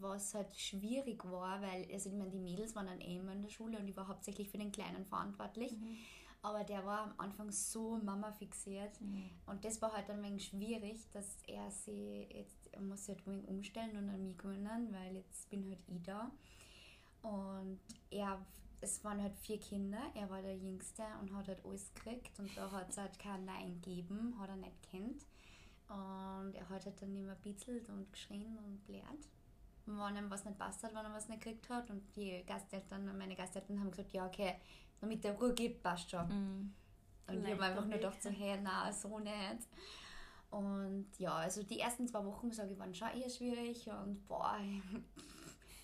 was 0.00 0.34
halt 0.34 0.54
schwierig 0.56 1.24
war, 1.24 1.60
weil, 1.62 1.86
also 1.92 2.08
ich 2.08 2.14
meine, 2.14 2.30
die 2.30 2.38
Mädels 2.38 2.74
waren 2.74 2.86
dann 2.86 3.00
eh 3.00 3.16
immer 3.16 3.32
in 3.32 3.42
der 3.42 3.48
Schule 3.48 3.78
und 3.78 3.88
ich 3.88 3.96
war 3.96 4.08
hauptsächlich 4.08 4.48
für 4.48 4.58
den 4.58 4.72
Kleinen 4.72 5.04
verantwortlich. 5.06 5.72
Mhm. 5.72 5.96
Aber 6.42 6.64
der 6.64 6.86
war 6.86 7.02
am 7.02 7.14
Anfang 7.18 7.50
so 7.50 7.98
Mama 7.98 8.32
fixiert. 8.32 8.98
Mhm. 9.00 9.30
Und 9.46 9.64
das 9.64 9.82
war 9.82 9.92
halt 9.92 10.08
dann 10.08 10.18
ein 10.18 10.24
wenig 10.24 10.46
schwierig, 10.46 11.10
dass 11.12 11.36
er 11.46 11.70
sie 11.70 12.26
jetzt, 12.32 12.72
er 12.72 12.80
muss 12.80 13.04
sich 13.04 13.16
halt 13.16 13.26
wenig 13.26 13.46
umstellen 13.46 13.96
und 13.96 14.08
an 14.08 14.22
mich 14.24 14.38
gewöhnen, 14.38 14.92
weil 14.92 15.16
jetzt 15.16 15.50
bin 15.50 15.68
halt 15.68 15.78
ich 15.86 16.02
da. 16.02 16.30
Und 17.22 17.78
er, 18.10 18.40
es 18.80 19.04
waren 19.04 19.22
halt 19.22 19.36
vier 19.36 19.60
Kinder, 19.60 20.00
er 20.14 20.30
war 20.30 20.40
der 20.40 20.56
Jüngste 20.56 21.02
und 21.20 21.34
hat 21.34 21.48
halt 21.48 21.62
alles 21.66 21.92
gekriegt 21.92 22.38
und 22.38 22.56
da 22.56 22.70
hat 22.72 22.88
es 22.88 22.96
halt 22.96 23.18
kein 23.18 23.44
Nein 23.44 23.74
gegeben, 23.82 24.34
hat 24.38 24.48
er 24.48 24.56
nicht 24.56 24.82
kennt. 24.90 25.26
Und 25.88 26.54
er 26.54 26.68
hat 26.70 26.86
halt 26.86 27.02
dann 27.02 27.14
immer 27.14 27.34
bitzelt 27.34 27.88
und 27.90 28.10
geschrien 28.12 28.56
und 28.64 28.82
blärt. 28.86 29.28
Wenn 29.98 30.16
ihm 30.16 30.30
was 30.30 30.44
nicht 30.44 30.58
passt 30.58 30.82
hat, 30.82 30.94
wenn 30.94 31.04
er 31.04 31.12
was 31.12 31.28
nicht 31.28 31.42
gekriegt 31.42 31.68
hat. 31.68 31.90
Und 31.90 32.14
die 32.16 32.44
Gasteltern, 32.46 33.16
meine 33.16 33.34
Gasteltern 33.34 33.80
haben 33.80 33.90
gesagt, 33.90 34.12
ja 34.12 34.26
okay, 34.26 34.56
damit 35.00 35.24
er 35.24 35.32
Ruhe 35.32 35.54
gibt, 35.54 35.82
passt 35.82 36.10
schon. 36.10 36.28
Mhm. 36.28 36.74
Und 37.28 37.44
ich 37.44 37.52
habe 37.52 37.62
einfach 37.62 37.84
nur 37.84 37.94
gedacht, 37.94 38.22
so, 38.22 38.30
hey, 38.30 38.60
nein, 38.60 38.92
so 38.92 39.18
nicht. 39.18 39.68
Und 40.50 41.06
ja, 41.18 41.34
also 41.34 41.62
die 41.62 41.78
ersten 41.78 42.08
zwei 42.08 42.24
Wochen, 42.24 42.50
sage 42.50 42.72
ich, 42.72 42.78
waren 42.78 42.94
schon 42.94 43.08
eher 43.08 43.30
schwierig. 43.30 43.88
Und 43.88 44.26
boah, 44.26 44.58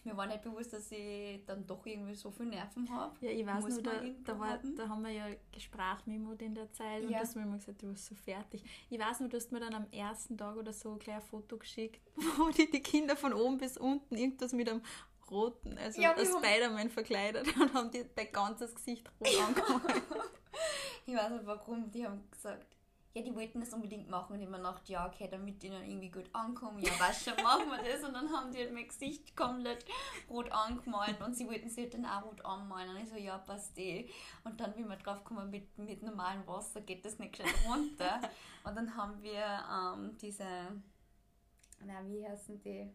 mir 0.07 0.17
war 0.17 0.27
nicht 0.27 0.41
bewusst, 0.43 0.73
dass 0.73 0.91
ich 0.91 1.45
dann 1.45 1.67
doch 1.67 1.85
irgendwie 1.85 2.15
so 2.15 2.31
viel 2.31 2.47
Nerven 2.47 2.89
habe. 2.91 3.15
Ja, 3.21 3.31
ich 3.31 3.45
weiß 3.45 3.63
Muss 3.65 3.75
nur, 3.75 3.83
da, 3.83 4.01
da, 4.25 4.39
war, 4.39 4.49
haben. 4.51 4.75
da 4.77 4.89
haben 4.89 5.03
wir 5.03 5.11
ja 5.11 5.27
Gesprachmimot 5.53 6.41
in 6.41 6.55
der 6.55 6.73
Zeit 6.73 7.03
und 7.03 7.11
Ja. 7.11 7.19
du 7.19 7.25
hast 7.25 7.37
mir 7.37 7.43
immer 7.43 7.59
gesagt, 7.59 7.83
du 7.83 7.89
warst 7.89 8.07
so 8.07 8.15
fertig. 8.15 8.65
Ich 8.89 8.99
weiß 8.99 9.21
nur, 9.21 9.29
du 9.29 9.37
hast 9.37 9.53
mir 9.53 9.61
dann 9.61 9.75
am 9.75 9.87
ersten 9.91 10.39
Tag 10.39 10.57
oder 10.57 10.73
so 10.73 10.97
gleich 10.97 11.17
ein 11.17 11.23
Foto 11.23 11.59
geschickt, 11.59 12.01
wo 12.39 12.49
die, 12.51 12.71
die 12.71 12.81
Kinder 12.83 13.17
von 13.17 13.33
oben 13.35 13.59
bis 13.59 13.77
unten 13.77 14.17
irgendwas 14.17 14.53
mit 14.53 14.69
einem 14.69 14.83
roten, 15.31 15.77
also 15.79 16.01
Ja, 16.01 16.17
wir 16.17 16.25
haben- 16.25 16.45
Spider-Man 16.45 16.89
verkleidet 16.91 17.47
und 17.61 17.75
haben 17.75 17.91
die 17.91 18.05
dein 18.15 18.31
ganzes 18.33 18.75
Gesicht 18.75 19.11
rot 19.21 19.29
angemalt. 19.47 20.03
Ich 21.09 21.15
weiß 21.15 21.31
nicht 21.31 21.47
warum, 21.47 21.91
die 21.93 22.05
haben 22.05 22.29
gesagt, 22.31 22.76
ja, 23.17 23.23
die 23.23 23.35
wollten 23.35 23.61
das 23.61 23.73
unbedingt 23.73 24.11
machen. 24.11 24.35
Und 24.35 24.43
ich 24.43 24.49
mir 24.49 24.59
gedacht, 24.59 24.87
ja, 24.91 25.07
okay, 25.07 25.27
damit 25.31 25.63
die 25.63 25.71
dann 25.71 25.83
irgendwie 25.83 26.11
gut 26.11 26.29
ankommen. 26.35 26.79
Ja, 26.81 26.91
weißt 27.01 27.25
schon, 27.25 27.43
machen 27.43 27.71
wir 27.71 27.79
das. 27.79 28.05
Und 28.05 28.13
dann 28.13 28.31
haben 28.31 28.53
die 28.53 28.59
halt 28.59 28.75
mein 28.75 28.87
Gesicht 28.87 29.35
komplett 29.35 29.87
rot 30.29 30.53
angemalt 30.53 31.19
und 31.23 31.35
sie 31.35 31.47
wollten 31.47 31.71
sich 31.71 31.85
halt 31.85 31.95
dann 31.95 32.05
auch 32.05 32.25
rot 32.27 32.45
anmalen. 32.45 32.91
Und 32.91 33.03
ich 33.03 33.09
so, 33.09 33.17
ja, 33.17 33.39
passt 33.39 33.79
eh. 33.79 34.11
Und 34.45 34.61
dann, 34.61 34.77
wie 34.77 34.85
wir 34.85 34.97
drauf 34.97 35.25
kommen, 35.25 35.51
mit, 35.51 35.79
mit 35.79 36.03
normalem 36.03 36.47
Wasser 36.47 36.83
geht 36.83 37.07
das 37.07 37.19
nicht 37.19 37.39
gescheit 37.39 37.55
runter. 37.67 38.21
und 38.65 38.77
dann 38.77 38.95
haben 38.95 39.23
wir 39.23 39.65
ähm, 39.73 40.19
diese, 40.21 40.45
na, 41.87 42.07
wie 42.07 42.29
heißen 42.29 42.61
die? 42.61 42.93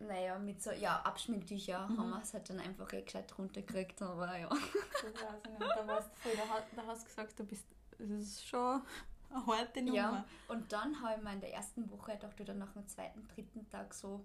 Naja, 0.00 0.36
mit 0.40 0.60
so, 0.60 0.72
ja, 0.72 1.00
Abschminktücher 1.02 1.78
haben 1.78 2.10
wir 2.10 2.20
es 2.20 2.34
halt 2.34 2.50
dann 2.50 2.58
einfach 2.58 2.92
eh 2.92 3.02
gescheit 3.02 3.32
runtergekriegt, 3.38 4.02
aber 4.02 4.36
ja. 4.36 4.48
Das 4.48 5.14
weiß 5.22 5.40
ich 5.44 5.58
nicht. 5.60 5.76
Da, 5.76 5.86
warst 5.86 6.10
du 6.10 6.16
voll, 6.16 6.32
da, 6.36 6.82
da 6.82 6.86
hast 6.88 7.02
du 7.02 7.06
gesagt, 7.06 7.38
du 7.38 7.44
bist, 7.44 7.64
das 8.08 8.22
ist 8.22 8.46
schon 8.46 8.82
eine 9.30 9.46
harte 9.46 9.82
Nummer. 9.82 9.96
Ja, 9.96 10.24
und 10.48 10.72
dann 10.72 11.00
habe 11.02 11.16
ich 11.16 11.22
mir 11.22 11.32
in 11.32 11.40
der 11.40 11.54
ersten 11.54 11.90
Woche 11.90 12.12
gedacht, 12.12 12.40
oder 12.40 12.54
nach 12.54 12.72
dem 12.72 12.86
zweiten, 12.88 13.26
dritten 13.28 13.68
Tag 13.70 13.94
so, 13.94 14.24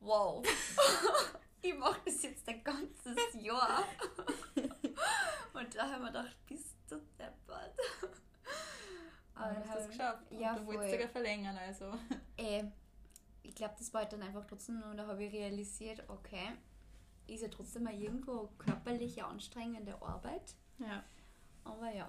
wow, 0.00 0.44
ich 1.62 1.76
mache 1.76 2.00
das 2.04 2.22
jetzt 2.22 2.48
ein 2.48 2.62
ganzes 2.64 3.16
Jahr. 3.34 3.84
und 5.52 5.74
da 5.74 5.82
habe 5.82 5.94
ich 5.94 6.00
mir 6.00 6.06
gedacht, 6.06 6.36
bist 6.46 6.76
du 6.88 6.96
deppert. 7.18 7.74
Aber 9.34 9.48
du 9.54 9.60
dann 9.60 9.68
hast 9.68 9.80
es 9.80 9.88
geschafft. 9.88 10.30
Ja, 10.30 10.52
und 10.52 10.60
du 10.60 10.66
wolltest 10.66 10.88
voll. 10.88 10.98
sogar 10.98 11.08
verlängern, 11.08 11.56
also. 11.56 11.92
Eh, 12.36 12.64
ich 13.42 13.54
glaube, 13.54 13.74
das 13.78 13.92
war 13.92 14.02
halt 14.02 14.12
dann 14.12 14.22
einfach 14.22 14.46
trotzdem, 14.46 14.82
und 14.82 14.96
da 14.96 15.06
habe 15.06 15.24
ich 15.24 15.32
realisiert, 15.32 16.04
okay, 16.08 16.56
ist 17.26 17.42
ja 17.42 17.48
trotzdem 17.48 17.84
mal 17.84 17.94
irgendwo 17.94 18.48
körperliche, 18.58 19.24
anstrengende 19.24 20.00
Arbeit. 20.02 20.54
Ja. 20.78 21.04
Aber 21.64 21.90
ja. 21.92 22.08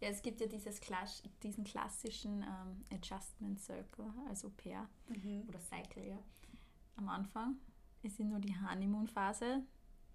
Ja, 0.00 0.08
es 0.08 0.22
gibt 0.22 0.40
ja 0.40 0.46
dieses 0.46 0.80
Klass 0.80 1.22
diesen 1.42 1.64
klassischen 1.64 2.42
ähm, 2.42 2.84
Adjustment 2.90 3.60
Circle, 3.60 4.12
also 4.28 4.50
Pair 4.50 4.88
oder 5.46 5.60
Cycle, 5.60 6.08
ja. 6.08 6.18
Am 6.96 7.08
Anfang 7.08 7.56
ist 8.02 8.18
ja 8.18 8.24
nur 8.24 8.38
die 8.38 8.54
Honeymoon-Phase. 8.54 9.62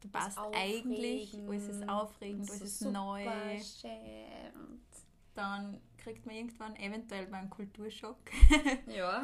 Du 0.01 0.09
passt 0.09 0.37
eigentlich, 0.37 1.33
alles 1.47 1.67
ist 1.67 1.89
aufregend, 1.89 2.49
alles 2.49 2.61
ist 2.61 2.81
neu. 2.81 3.25
Schön. 3.59 4.81
Dann 5.33 5.81
kriegt 5.97 6.25
man 6.25 6.35
irgendwann 6.35 6.75
eventuell 6.75 7.27
mal 7.29 7.39
einen 7.39 7.49
Kulturschock. 7.49 8.17
Ja. 8.87 9.23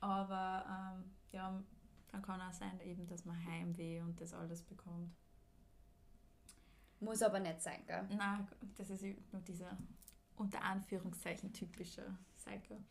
Aber 0.00 0.64
ähm, 0.68 1.10
ja, 1.32 1.62
dann 2.08 2.22
kann 2.22 2.40
auch 2.40 2.52
sein, 2.52 2.78
eben, 2.80 3.06
dass 3.06 3.24
man 3.24 3.42
Heimweh 3.46 4.02
und 4.02 4.20
das 4.20 4.34
alles 4.34 4.62
bekommt. 4.62 5.16
Muss 7.04 7.22
aber 7.22 7.40
nicht 7.40 7.60
sein, 7.60 7.82
gell? 7.86 8.06
Nein, 8.16 8.46
das 8.76 8.90
ist 8.90 9.02
nur 9.32 9.42
dieser 9.42 9.76
unter 10.36 10.62
Anführungszeichen 10.62 11.52
typische 11.52 12.16
Cycle. 12.36 12.82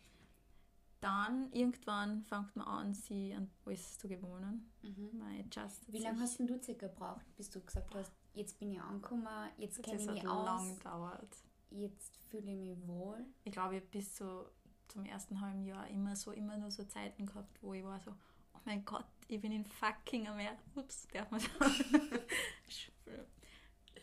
Dann 1.01 1.51
irgendwann 1.51 2.23
fängt 2.23 2.55
man 2.55 2.65
an, 2.65 2.93
sie 2.93 3.33
an 3.33 3.49
alles 3.65 3.97
zu 3.97 4.07
gewöhnen. 4.07 4.71
Adjustet 4.81 5.91
Wie 5.91 5.99
lange 5.99 6.21
hast 6.21 6.39
denn 6.39 6.47
du 6.47 6.61
circa 6.61 6.87
gebraucht, 6.87 7.25
bis 7.35 7.49
du 7.49 7.59
gesagt 7.59 7.93
hast, 7.93 8.13
jetzt 8.33 8.57
bin 8.57 8.71
ich 8.71 8.79
angekommen, 8.79 9.27
jetzt 9.57 9.83
kenne 9.83 10.01
ich 10.01 10.09
mich 10.09 10.23
lang 10.23 10.47
aus, 10.47 10.77
gedauert. 10.77 11.37
jetzt 11.71 12.15
fühle 12.29 12.51
ich 12.51 12.57
mich 12.57 12.87
wohl? 12.87 13.25
Ich 13.43 13.51
glaube, 13.51 13.75
ich 13.75 13.81
habe 13.81 13.91
bis 13.91 14.15
so 14.15 14.45
zum 14.87 15.03
ersten 15.03 15.41
halben 15.41 15.65
Jahr 15.65 15.87
immer 15.89 16.15
so 16.15 16.31
immer 16.31 16.55
nur 16.55 16.71
so 16.71 16.85
Zeiten 16.85 17.25
gehabt, 17.25 17.61
wo 17.61 17.73
ich 17.73 17.83
war 17.83 17.99
so, 17.99 18.11
oh 18.53 18.59
mein 18.63 18.85
Gott, 18.85 19.05
ich 19.27 19.41
bin 19.41 19.51
in 19.51 19.65
fucking 19.65 20.27
Amerika. 20.29 20.55
Ups, 20.75 21.07
darf 21.11 21.29
man 21.31 21.41
sagen. 21.41 22.19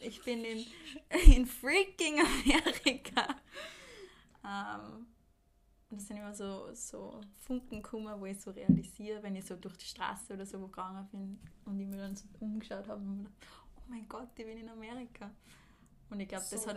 Ich 0.00 0.22
bin 0.22 0.44
in, 0.44 0.66
in 1.34 1.46
freaking 1.46 2.20
Amerika. 2.20 3.36
Ähm, 4.44 5.06
das 5.90 6.06
sind 6.06 6.18
immer 6.18 6.34
so, 6.34 6.72
so 6.74 7.20
Funken 7.36 7.82
gekommen, 7.82 8.20
wo 8.20 8.26
ich 8.26 8.40
so 8.40 8.50
realisiere, 8.52 9.22
wenn 9.22 9.36
ich 9.36 9.44
so 9.44 9.56
durch 9.56 9.76
die 9.76 9.86
Straße 9.86 10.34
oder 10.34 10.46
so 10.46 10.58
gegangen 10.60 11.06
bin 11.10 11.40
und 11.64 11.80
ich 11.80 11.86
mir 11.86 11.98
dann 11.98 12.16
so 12.16 12.26
umgeschaut 12.38 12.86
habe 12.88 13.00
und 13.00 13.22
mir 13.22 13.28
gedacht, 13.28 13.64
oh 13.76 13.82
mein 13.88 14.08
Gott, 14.08 14.28
ich 14.36 14.46
bin 14.46 14.58
in 14.58 14.68
Amerika. 14.68 15.30
Und 16.10 16.20
ich 16.20 16.28
glaube, 16.28 16.46
das 16.50 16.62
so 16.62 16.70
hat 16.70 16.76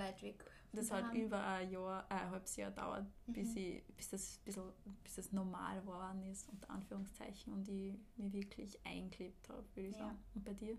das 0.76 0.92
hat 0.92 1.14
über 1.14 1.44
ein 1.46 1.70
Jahr, 1.70 2.06
äh, 2.10 2.14
ein 2.16 2.32
halbes 2.32 2.56
Jahr 2.56 2.72
dauert, 2.72 3.06
bis, 3.28 3.50
Mhm. 3.50 3.58
ich, 3.58 3.84
bis, 3.96 4.10
das 4.10 4.38
bisschen, 4.40 4.64
bis 5.04 5.16
das 5.16 5.32
normal 5.32 5.80
geworden 5.82 6.24
ist, 6.32 6.50
unter 6.50 6.70
Anführungszeichen, 6.72 7.54
und 7.54 7.68
ich 7.70 7.94
mich 8.18 8.34
wirklich 8.34 8.80
eingelebt 8.84 9.48
habe, 9.50 9.64
würde 9.76 9.90
ich 9.90 9.96
Ja. 9.96 10.06
sagen. 10.08 10.18
Und 10.34 10.44
bei 10.46 10.54
dir? 10.54 10.78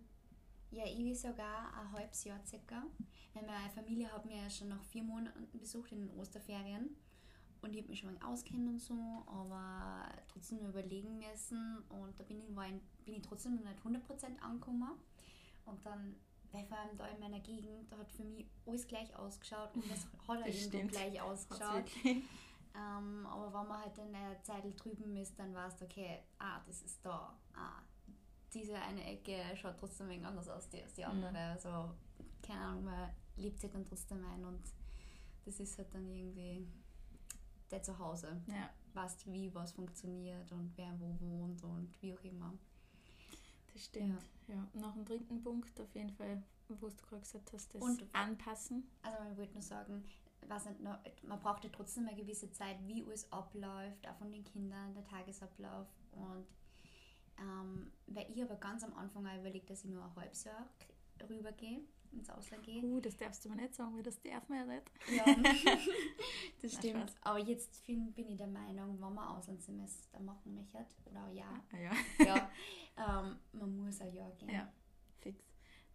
Ja, 0.74 0.84
ich 0.86 0.98
will 0.98 1.14
sogar 1.14 1.72
ein 1.72 1.92
halbes 1.92 2.24
Jahr 2.24 2.40
circa. 2.44 2.82
Meine 3.34 3.70
Familie 3.72 4.10
hat 4.12 4.24
mich 4.24 4.34
ja 4.36 4.50
schon 4.50 4.68
nach 4.68 4.82
vier 4.82 5.04
Monaten 5.04 5.46
besucht 5.58 5.92
in 5.92 6.08
den 6.08 6.18
Osterferien. 6.18 6.96
Und 7.62 7.72
ich 7.74 7.78
habe 7.80 7.88
mich 7.90 8.00
schon 8.00 8.12
mal 8.12 8.26
auskennt 8.26 8.68
und 8.68 8.78
so, 8.80 9.22
aber 9.26 10.08
trotzdem 10.28 10.58
nur 10.58 10.70
überlegen 10.70 11.18
müssen. 11.18 11.78
Und 11.88 12.18
da 12.18 12.24
bin 12.24 12.40
ich, 12.40 12.56
war 12.56 12.66
ich, 12.66 12.74
bin 13.04 13.14
ich 13.14 13.22
trotzdem 13.22 13.54
noch 13.54 13.62
nicht 13.62 13.80
100% 13.84 14.38
angekommen. 14.40 14.90
Und 15.64 15.86
dann, 15.86 16.16
weil 16.50 16.64
vor 16.66 16.76
allem 16.78 16.96
da 16.96 17.06
in 17.06 17.20
meiner 17.20 17.40
Gegend, 17.40 17.90
da 17.90 17.96
hat 17.98 18.10
für 18.10 18.24
mich 18.24 18.44
alles 18.66 18.86
gleich 18.86 19.14
ausgeschaut 19.16 19.74
und 19.76 19.88
das 19.88 20.04
hat 20.28 20.38
auch 20.42 20.44
Das 20.44 20.60
stimmt. 20.60 20.90
gleich 20.90 21.20
ausgeschaut. 21.20 21.84
Ähm, 22.04 23.24
aber 23.26 23.46
wenn 23.60 23.68
man 23.68 23.80
halt 23.82 23.96
in 23.98 24.12
der 24.12 24.42
Zeit 24.42 24.64
drüben 24.82 25.16
ist, 25.16 25.38
dann 25.38 25.54
weißt 25.54 25.80
du, 25.80 25.84
okay, 25.84 26.18
ah, 26.40 26.60
das 26.66 26.82
ist 26.82 27.06
da. 27.06 27.38
Ah, 27.54 27.80
diese 28.54 28.76
eine 28.76 29.04
Ecke 29.04 29.37
schaut 29.56 29.76
trotzdem 29.78 30.08
wenig 30.08 30.26
anders 30.26 30.49
aus 30.49 30.68
die- 30.68 30.82
als 30.82 30.94
die 30.94 31.04
andere. 31.04 31.30
Mhm. 31.30 31.37
Also, 31.37 31.90
keine 32.42 32.61
Ahnung, 32.61 32.84
man 32.84 33.11
lebt 33.37 33.61
sich 33.61 33.70
dann 33.70 33.84
trotzdem 33.84 34.25
ein 34.25 34.44
und 34.44 34.62
das 35.44 35.61
ist 35.61 35.76
halt 35.78 35.92
dann 35.94 36.08
irgendwie 36.08 36.66
der 37.70 37.82
Zuhause. 37.82 38.40
Ja, 38.46 38.70
Weißt, 38.94 39.26
wie 39.32 39.52
was 39.52 39.73
funktioniert 39.73 40.52
und 40.52 40.73
wer 40.76 40.92
wo 41.00 41.18
wohnt 41.20 41.62
und 41.64 41.90
wie 42.00 42.14
auch 42.14 42.23
immer. 42.23 42.52
das 43.73 43.87
stimmt. 43.87 44.23
Ja. 44.46 44.68
Nach 44.75 44.92
dem 44.94 45.04
dritten 45.04 45.42
Punkt 45.42 45.80
auf 45.80 45.92
jeden 45.96 46.11
Fall, 46.11 46.40
wo 46.68 46.88
du 46.88 46.96
gerade 47.08 47.23
gesagt 47.23 47.52
hast, 47.52 47.75
das 47.75 47.82
Und- 47.82 48.04
Anpassen. 48.12 48.88
Also 49.02 49.18
man 49.25 49.37
wollte 49.37 49.54
nur 49.54 49.62
sagen, 49.62 50.04
weiß 50.46 50.66
nicht, 50.66 50.80
noch- 50.80 50.99
man 51.25 51.40
braucht 51.40 51.64
ja 51.64 51.70
trotzdem 51.73 52.06
eine 52.06 52.16
gewisse 52.16 52.52
Zeit, 52.52 52.76
wie 52.87 53.02
alles 53.02 53.30
abläuft, 53.32 54.06
auch 54.06 54.14
von 54.16 54.30
den 54.30 54.44
Kindern, 54.44 54.94
der 54.94 55.02
Tagesablauf. 55.04 55.88
Und 56.12 56.46
Ähm, 57.38 57.90
weil 58.06 58.26
ich 58.30 58.42
aber 58.42 58.56
ganz 58.56 58.84
am 58.84 58.94
Anfang 58.94 59.26
auch 59.26 59.38
überlegt, 59.38 59.70
dass 59.70 59.84
ich 59.84 59.90
nur 59.90 60.04
ein 60.04 60.16
halbes 60.16 60.44
Jahr 60.44 60.68
rübergehe, 61.28 61.80
ins 62.12 62.30
Ausland 62.30 62.62
gehe. 62.62 62.82
Uh, 62.82 63.00
das 63.00 63.16
darfst 63.16 63.44
du 63.44 63.48
mir 63.48 63.56
nicht 63.56 63.74
sagen, 63.74 63.96
weil 63.96 64.02
das 64.02 64.20
darf 64.20 64.48
man 64.48 64.58
ja 64.58 64.64
nicht. 64.66 64.90
Ja, 65.10 65.24
das 66.62 66.72
stimmt. 66.74 67.10
Spaß. 67.10 67.16
Aber 67.22 67.38
jetzt 67.38 67.84
bin, 67.86 68.12
bin 68.12 68.28
ich 68.28 68.36
der 68.36 68.46
Meinung, 68.46 69.00
wenn 69.00 69.14
man 69.14 69.28
Auslandssemester 69.36 70.20
machen 70.20 70.54
möchte, 70.54 70.84
oder 71.06 71.24
ein 71.24 71.34
Jahr, 71.34 71.64
ah, 71.72 71.76
ja, 71.76 71.92
ja 72.24 72.50
ähm, 72.96 73.36
man 73.52 73.76
muss 73.76 74.00
ein 74.00 74.12
Jahr 74.12 74.30
gehen. 74.32 74.50
Ja, 74.50 74.72
fix. 75.20 75.44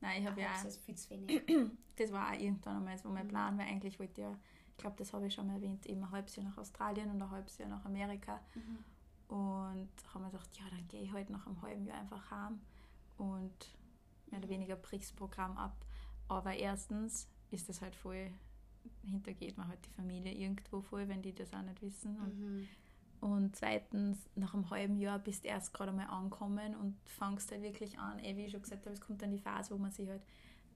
Nein, 0.01 0.22
ich 0.22 0.27
habe 0.27 0.41
ja. 0.41 0.50
Das 0.63 0.77
viel 0.77 0.96
zu 0.96 1.10
wenig. 1.12 1.41
das 1.96 2.12
war 2.12 2.29
auch 2.29 2.39
irgendwann 2.39 2.77
einmal 2.77 2.98
so 2.98 3.10
mein 3.10 3.25
mhm. 3.25 3.29
Plan, 3.29 3.58
weil 3.58 3.67
eigentlich 3.67 4.00
wollte 4.00 4.22
ich 4.22 4.27
ja, 4.27 4.38
ich 4.72 4.77
glaube, 4.77 4.96
das 4.98 5.13
habe 5.13 5.27
ich 5.27 5.34
schon 5.34 5.48
mal 5.48 5.55
erwähnt, 5.55 5.86
eben 5.86 6.03
ein 6.03 6.12
halbes 6.12 6.36
Jahr 6.36 6.46
nach 6.46 6.58
Australien 6.58 7.10
und 7.10 7.22
ein 7.22 7.31
halbes 7.31 7.58
Jahr 7.58 7.69
nach 7.69 7.86
Amerika. 7.86 8.41
Mhm. 8.55 8.84
Und 9.29 9.89
haben 10.12 10.24
wir 10.24 10.31
gedacht, 10.31 10.50
ja, 10.57 10.65
dann 10.71 10.88
gehe 10.88 11.03
ich 11.03 11.12
halt 11.12 11.29
nach 11.29 11.45
einem 11.45 11.62
halben 11.62 11.86
Jahr 11.86 12.00
einfach 12.00 12.31
heim 12.31 12.59
und 13.17 13.53
mehr 14.31 14.39
oder 14.39 14.50
weniger 14.50 14.75
das 14.75 15.12
Programm 15.12 15.55
ab. 15.55 15.86
Aber 16.27 16.53
erstens 16.55 17.27
ist 17.51 17.69
das 17.69 17.81
halt 17.81 17.95
voll, 17.95 18.31
hintergeht 19.03 19.55
man 19.55 19.67
halt 19.67 19.86
die 19.86 19.91
Familie 19.91 20.33
irgendwo 20.33 20.81
voll, 20.81 21.07
wenn 21.07 21.21
die 21.21 21.33
das 21.33 21.53
auch 21.53 21.62
nicht 21.62 21.81
wissen. 21.83 22.17
Und, 22.17 22.39
mhm. 22.39 22.67
und 23.21 23.55
zweitens, 23.55 24.17
nach 24.33 24.55
einem 24.55 24.69
halben 24.71 24.98
Jahr 24.98 25.19
bist 25.19 25.43
du 25.43 25.50
erst 25.50 25.74
gerade 25.74 25.91
mal 25.91 26.07
angekommen 26.07 26.75
und 26.75 26.98
fangst 27.05 27.51
halt 27.51 27.62
wirklich 27.62 28.00
an, 28.00 28.17
eh, 28.19 28.36
wie 28.36 28.45
ich 28.45 28.51
schon 28.51 28.63
gesagt 28.63 28.86
habe, 28.86 28.95
es 28.95 29.01
kommt 29.01 29.21
dann 29.21 29.31
die 29.31 29.39
Phase, 29.39 29.75
wo 29.75 29.77
man 29.77 29.91
sich 29.91 30.09
halt 30.09 30.24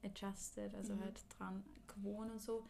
adjusted, 0.04 0.76
also 0.76 0.94
mhm. 0.94 1.02
halt 1.02 1.20
dran 1.38 1.64
gewohnt 1.88 2.32
und 2.32 2.42
so. 2.42 2.64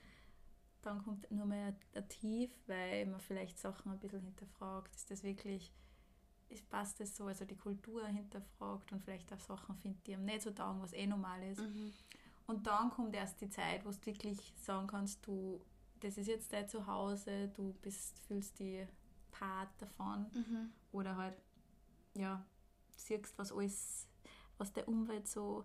Dann 0.83 1.01
kommt 1.03 1.31
nur 1.31 1.45
mal 1.45 1.73
ein 1.95 2.09
Tief, 2.09 2.51
weil 2.67 3.05
man 3.05 3.21
vielleicht 3.21 3.57
Sachen 3.57 3.91
ein 3.91 3.99
bisschen 3.99 4.21
hinterfragt. 4.21 4.93
Ist 4.95 5.09
das 5.09 5.23
wirklich, 5.23 5.73
ist, 6.49 6.69
passt 6.69 6.99
das 6.99 7.15
so? 7.15 7.25
Also 7.25 7.45
die 7.45 7.55
Kultur 7.55 8.05
hinterfragt 8.05 8.91
und 8.91 9.01
vielleicht 9.01 9.31
auch 9.31 9.39
Sachen 9.39 9.75
findet, 9.77 10.05
die 10.05 10.13
einem 10.13 10.25
nicht 10.25 10.41
so 10.41 10.51
taugen, 10.51 10.81
was 10.81 10.93
eh 10.93 11.07
normal 11.07 11.41
ist. 11.43 11.61
Mhm. 11.61 11.93
Und 12.47 12.67
dann 12.67 12.89
kommt 12.89 13.15
erst 13.15 13.39
die 13.39 13.49
Zeit, 13.49 13.85
wo 13.85 13.91
du 13.91 14.05
wirklich 14.05 14.53
sagen 14.57 14.87
kannst, 14.87 15.25
du, 15.25 15.61
das 16.01 16.17
ist 16.17 16.27
jetzt 16.27 16.51
dein 16.51 16.67
Zuhause, 16.67 17.47
du 17.47 17.73
bist, 17.81 18.19
fühlst 18.27 18.59
die 18.59 18.85
Part 19.31 19.69
davon. 19.79 20.27
Mhm. 20.33 20.69
Oder 20.91 21.15
halt, 21.15 21.37
ja, 22.13 22.45
siehst, 22.97 23.37
was 23.37 23.53
alles, 23.53 24.05
was 24.57 24.73
der 24.73 24.89
Umwelt 24.89 25.29
so 25.29 25.63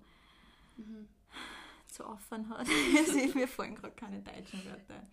mhm. 0.76 1.08
Zu 1.98 2.06
offen 2.06 2.48
hat. 2.48 2.66
also, 2.96 3.38
mir 3.38 3.48
fallen 3.48 3.74
gerade 3.74 3.94
keine 3.94 4.22
deutschen 4.22 4.64
Wörter. 4.64 5.06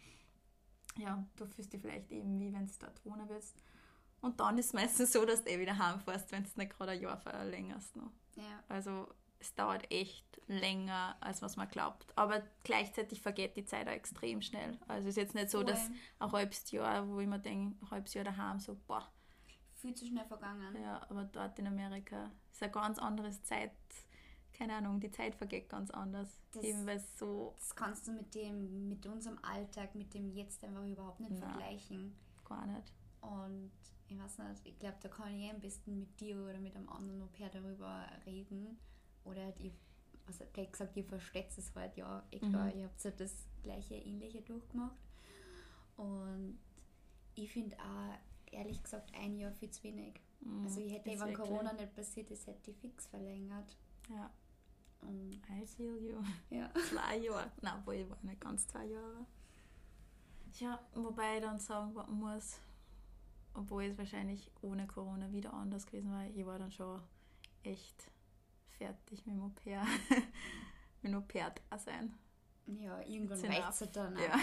Ja, 0.98 1.26
du 1.36 1.46
fühlst 1.46 1.74
dich 1.74 1.82
vielleicht 1.82 2.12
eben 2.12 2.40
wie 2.40 2.54
wenn 2.54 2.66
du 2.66 2.72
dort 2.80 3.04
wohnen 3.04 3.28
willst. 3.28 3.62
Und 4.22 4.40
dann 4.40 4.58
ist 4.58 4.68
es 4.68 4.74
meistens 4.74 5.12
so, 5.12 5.26
dass 5.26 5.44
du 5.44 5.52
eh 5.52 5.60
wieder 5.60 5.78
heimfährst, 5.78 6.32
wenn 6.32 6.44
du 6.44 6.50
nicht 6.56 6.72
gerade 6.72 6.92
ein 6.92 7.02
Jahr 7.02 7.18
verlängerst. 7.18 7.96
Noch. 7.96 8.12
Ja. 8.36 8.64
Also 8.70 9.08
es 9.40 9.54
dauert 9.56 9.92
echt 9.92 10.26
länger, 10.48 11.18
als 11.20 11.42
was 11.42 11.58
man 11.58 11.68
glaubt. 11.68 12.14
Aber 12.16 12.42
gleichzeitig 12.64 13.22
vergeht 13.22 13.58
die 13.58 13.66
Zeit 13.66 13.88
auch 13.88 13.92
extrem 13.92 14.42
schnell. 14.42 14.80
Also 14.88 15.10
es 15.10 15.18
ist 15.18 15.22
jetzt 15.22 15.36
nicht 15.36 15.50
so, 15.50 15.64
dass 15.64 15.90
ein 16.20 16.32
halbes 16.32 16.72
Jahr, 16.72 17.08
wo 17.08 17.20
ich 17.20 17.28
mir 17.28 17.40
denke, 17.40 17.76
ein 17.84 17.92
halbes 17.92 18.14
Jahr 18.14 18.26
daheim, 18.26 18.60
so, 18.60 18.78
boah. 18.88 19.12
Viel 19.74 19.94
zu 19.96 20.06
schnell 20.06 20.26
vergangen. 20.26 20.76
Ja, 20.82 21.02
aber 21.10 21.26
dort 21.26 21.60
in 21.60 21.68
Amerika 21.68 22.32
ist 22.52 22.64
eine 22.64 22.72
ganz 22.72 22.98
andere 23.00 23.30
Zeit. 23.42 23.72
Keine 24.58 24.76
Ahnung, 24.76 25.02
die 25.02 25.12
Zeit 25.12 25.36
vergeht 25.36 25.68
ganz 25.68 25.92
anders. 25.92 26.30
Das, 26.54 26.64
Eben, 26.64 26.88
so 27.18 27.54
das 27.58 27.76
kannst 27.76 28.08
du 28.08 28.14
mit 28.14 28.34
dem, 28.36 28.88
mit 28.88 29.06
unserem 29.06 29.38
Alltag, 29.42 29.96
mit 29.96 30.14
dem 30.14 30.30
Jetzt 30.30 30.64
einfach 30.64 30.86
überhaupt 30.86 31.20
nicht 31.20 31.32
Nein, 31.32 31.42
vergleichen. 31.42 32.16
Gar 32.46 32.66
nicht. 32.68 32.94
Und 33.20 33.72
ich 34.08 34.18
weiß 34.18 34.38
nicht, 34.38 34.66
ich 34.66 34.80
glaube, 34.80 34.98
da 35.02 35.10
kann 35.10 35.34
ich 35.34 35.52
am 35.52 35.60
besten 35.60 36.00
mit 36.00 36.20
dir 36.20 36.38
oder 36.38 36.60
mit 36.60 36.76
einem 36.76 36.88
anderen 36.88 37.22
Au-pair 37.24 37.50
darüber 37.50 38.06
reden 38.26 38.78
oder 39.26 39.44
halt 39.44 39.60
ihr, 39.60 39.72
also 40.26 40.46
gleich 40.54 40.72
gesagt, 40.72 40.96
ihr 40.96 41.04
versteht 41.04 41.48
es 41.58 41.76
halt, 41.76 41.98
ja, 41.98 42.24
eh 42.32 42.40
klar, 42.40 42.68
mhm. 42.68 42.80
ihr 42.80 42.86
habt 42.86 43.04
halt 43.04 43.20
das 43.20 43.48
gleiche, 43.62 43.96
ähnliche 43.96 44.42
durchgemacht. 44.42 44.98
Und 45.98 46.60
ich 47.34 47.52
finde 47.52 47.76
auch, 47.78 48.54
ehrlich 48.54 48.82
gesagt, 48.82 49.12
ein 49.16 49.36
Jahr 49.38 49.52
viel 49.52 49.70
zu 49.70 49.84
wenig. 49.84 50.22
Mhm, 50.40 50.64
also 50.64 50.80
ich 50.80 50.94
hätte, 50.94 51.20
wenn 51.20 51.34
Corona 51.34 51.74
nicht 51.74 51.94
passiert 51.94 52.32
ist, 52.32 52.48
hätte 52.48 52.72
ich 52.72 52.78
fix 52.78 53.08
verlängert. 53.08 53.76
Ja. 54.10 54.32
Feel 55.76 55.98
you. 55.98 56.24
Ja. 56.50 56.70
Zwei 56.90 57.18
Jahre. 57.18 57.52
Nein, 57.62 57.82
wo 57.86 57.92
ich 57.92 58.10
war 58.10 58.18
nicht 58.22 58.40
ganz 58.40 58.68
zwei 58.68 58.86
Jahre. 58.86 59.26
Ja, 60.54 60.80
wobei 60.94 61.38
ich 61.38 61.42
dann 61.42 61.60
sagen 61.60 61.94
muss, 62.12 62.60
obwohl 63.54 63.84
es 63.84 63.98
wahrscheinlich 63.98 64.52
ohne 64.62 64.88
Corona 64.88 65.32
wieder 65.32 65.54
anders 65.54 65.86
gewesen 65.86 66.12
war, 66.12 66.26
ich 66.28 66.46
war 66.46 66.60
dann 66.60 66.72
schon 66.72 67.02
echt 67.64 68.12
fertig 68.78 69.26
mit 69.26 69.36
dem 69.36 69.42
Au-pair. 69.42 69.86
mit 71.02 71.12
dem 71.12 71.16
Au-pair-Dasein. 71.16 72.14
Ja, 72.68 73.02
irgendwann 73.02 73.40
reicht 73.42 73.70
es 73.70 73.82
halt 73.82 73.96
dann 73.96 74.18
ja. 74.18 74.40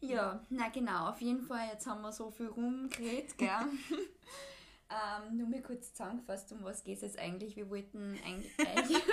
ja, 0.00 0.46
na 0.50 0.68
genau, 0.68 1.10
auf 1.10 1.20
jeden 1.20 1.42
Fall, 1.42 1.68
jetzt 1.68 1.86
haben 1.86 2.02
wir 2.02 2.12
so 2.12 2.30
viel 2.30 2.48
rumgeredet, 2.48 3.38
gell? 3.38 3.48
Ähm, 4.90 5.36
nur 5.36 5.48
mal 5.48 5.62
kurz 5.62 5.92
zusammengefasst, 5.92 6.52
um 6.52 6.62
was 6.64 6.84
geht 6.84 6.96
es 6.96 7.02
jetzt 7.02 7.18
eigentlich? 7.18 7.56
Wir 7.56 7.68
wollten 7.68 8.18
eigentlich 8.24 8.52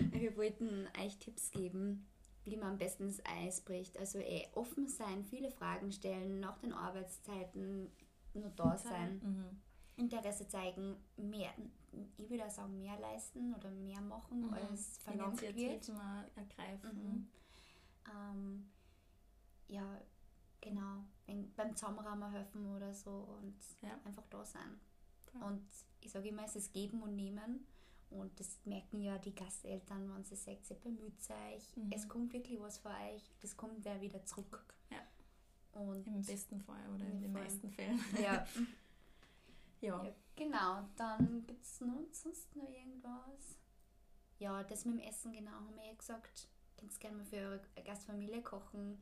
wir 0.12 0.36
wollten 0.36 0.88
euch 1.02 1.18
Tipps 1.18 1.50
geben, 1.50 2.06
wie 2.44 2.56
man 2.56 2.72
am 2.72 2.78
besten 2.78 3.06
das 3.06 3.22
Eis 3.24 3.60
bricht. 3.60 3.98
Also 3.98 4.18
eh, 4.18 4.46
offen 4.54 4.88
sein, 4.88 5.24
viele 5.24 5.50
Fragen 5.50 5.92
stellen, 5.92 6.40
nach 6.40 6.58
den 6.58 6.72
Arbeitszeiten 6.72 7.90
nur 8.32 8.50
da 8.50 8.76
sein. 8.76 9.20
Mhm. 9.22 9.60
Interesse 9.96 10.48
zeigen, 10.48 10.96
mehr, 11.16 11.54
ich 12.16 12.28
würde 12.28 12.50
sagen, 12.50 12.76
mehr 12.78 12.98
leisten 12.98 13.54
oder 13.54 13.70
mehr 13.70 14.00
machen, 14.00 14.46
mhm. 14.46 14.54
als 14.54 14.98
verlangt 14.98 15.40
wird. 15.40 15.88
mal 15.88 16.28
ergreifen. 16.34 16.90
Mhm. 16.92 17.28
Ähm, 18.12 18.70
ja, 19.68 20.00
genau. 20.64 21.04
Wenn, 21.26 21.52
beim 21.54 21.76
Zusammenrahmen 21.76 22.30
helfen 22.32 22.74
oder 22.74 22.92
so 22.92 23.10
und 23.10 23.54
ja. 23.82 23.98
einfach 24.04 24.26
da 24.30 24.44
sein. 24.44 24.80
Ja. 25.34 25.46
Und 25.46 25.66
ich 26.00 26.10
sage 26.10 26.28
immer, 26.28 26.44
es 26.44 26.56
ist 26.56 26.72
Geben 26.72 27.02
und 27.02 27.14
Nehmen. 27.14 27.66
Und 28.10 28.38
das 28.38 28.58
merken 28.64 29.00
ja 29.00 29.18
die 29.18 29.34
Gasteltern, 29.34 30.12
wenn 30.14 30.24
sie 30.24 30.36
sagt, 30.36 30.66
sie 30.66 30.74
bemüht 30.74 31.20
sich. 31.20 31.76
Mhm. 31.76 31.90
Es 31.92 32.08
kommt 32.08 32.32
wirklich 32.32 32.60
was 32.60 32.78
für 32.78 32.90
euch. 32.90 33.34
Das 33.40 33.56
kommt 33.56 33.84
ja 33.84 34.00
wieder 34.00 34.24
zurück. 34.24 34.74
Ja. 34.90 34.98
Und 35.80 36.06
Im 36.06 36.22
besten 36.22 36.60
Fall 36.60 36.88
oder 36.94 37.06
in 37.06 37.20
den 37.20 37.32
meisten 37.32 37.70
Fällen. 37.70 38.00
Ja. 38.20 38.46
Ja. 39.80 40.02
ja 40.02 40.14
genau, 40.34 40.88
dann 40.96 41.46
gibt 41.46 41.62
es 41.62 41.76
sonst 41.76 42.56
noch 42.56 42.70
irgendwas. 42.70 43.58
Ja, 44.38 44.62
das 44.62 44.86
mit 44.86 44.94
dem 44.94 45.00
Essen, 45.00 45.32
genau, 45.32 45.50
haben 45.50 45.76
wir 45.76 45.84
ja 45.84 45.92
gesagt. 45.92 46.48
Könnt 46.78 46.98
gerne 47.00 47.18
mal 47.18 47.26
für 47.26 47.36
eure 47.36 47.60
Gastfamilie 47.84 48.40
kochen 48.40 48.98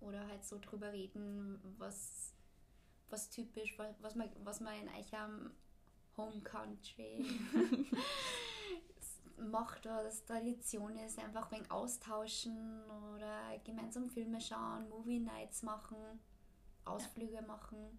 oder 0.00 0.26
halt 0.28 0.44
so 0.44 0.58
drüber 0.58 0.92
reden, 0.92 1.60
was, 1.78 2.34
was 3.10 3.30
typisch, 3.30 3.78
was, 3.78 3.94
was, 4.00 4.14
man, 4.14 4.28
was 4.44 4.60
man 4.60 4.74
in 4.74 4.88
eurem 4.88 5.50
Home 6.16 6.40
Country 6.42 7.24
macht 9.38 9.86
oder 9.86 10.04
das 10.04 10.24
Tradition 10.24 10.96
ist, 10.98 11.18
einfach 11.18 11.50
wegen 11.52 11.70
austauschen 11.70 12.82
oder 13.14 13.58
gemeinsam 13.64 14.10
Filme 14.10 14.40
schauen, 14.40 14.88
Movie 14.88 15.20
Nights 15.20 15.62
machen, 15.62 15.96
Ausflüge 16.84 17.34
ja. 17.34 17.42
machen 17.42 17.98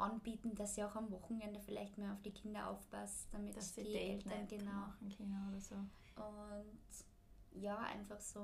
anbieten, 0.00 0.54
dass 0.54 0.74
sie 0.74 0.84
auch 0.84 0.96
am 0.96 1.10
Wochenende 1.10 1.60
vielleicht 1.60 1.98
mehr 1.98 2.12
auf 2.12 2.22
die 2.22 2.32
Kinder 2.32 2.68
aufpasst, 2.70 3.28
damit 3.32 3.56
dass 3.56 3.74
die 3.74 3.94
Eltern 3.94 4.48
genau 4.48 4.70
machen 4.70 5.14
können 5.16 5.48
oder 5.50 5.60
so. 5.60 5.74
Und 6.16 7.60
ja, 7.62 7.78
einfach 7.78 8.20
so 8.20 8.40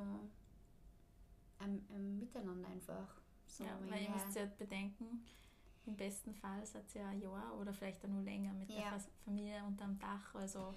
ein, 1.59 1.85
ein 1.91 2.19
Miteinander 2.19 2.69
einfach. 2.69 3.21
So 3.47 3.65
ja, 3.65 3.79
weil 3.89 4.03
ihr 4.03 4.11
müsst 4.11 4.35
ja 4.35 4.47
bedenken, 4.59 5.25
im 5.87 5.97
besten 5.97 6.35
Fall 6.35 6.67
seid 6.67 6.95
ihr 6.95 7.07
ein 7.07 7.21
Jahr 7.21 7.57
oder 7.61 7.73
vielleicht 7.73 8.05
auch 8.05 8.09
nur 8.09 8.23
länger 8.23 8.53
mit 8.55 8.71
ja. 8.71 8.91
der 8.91 9.01
Familie 9.25 9.63
unterm 9.65 9.99
Dach. 9.99 10.35
Also 10.35 10.75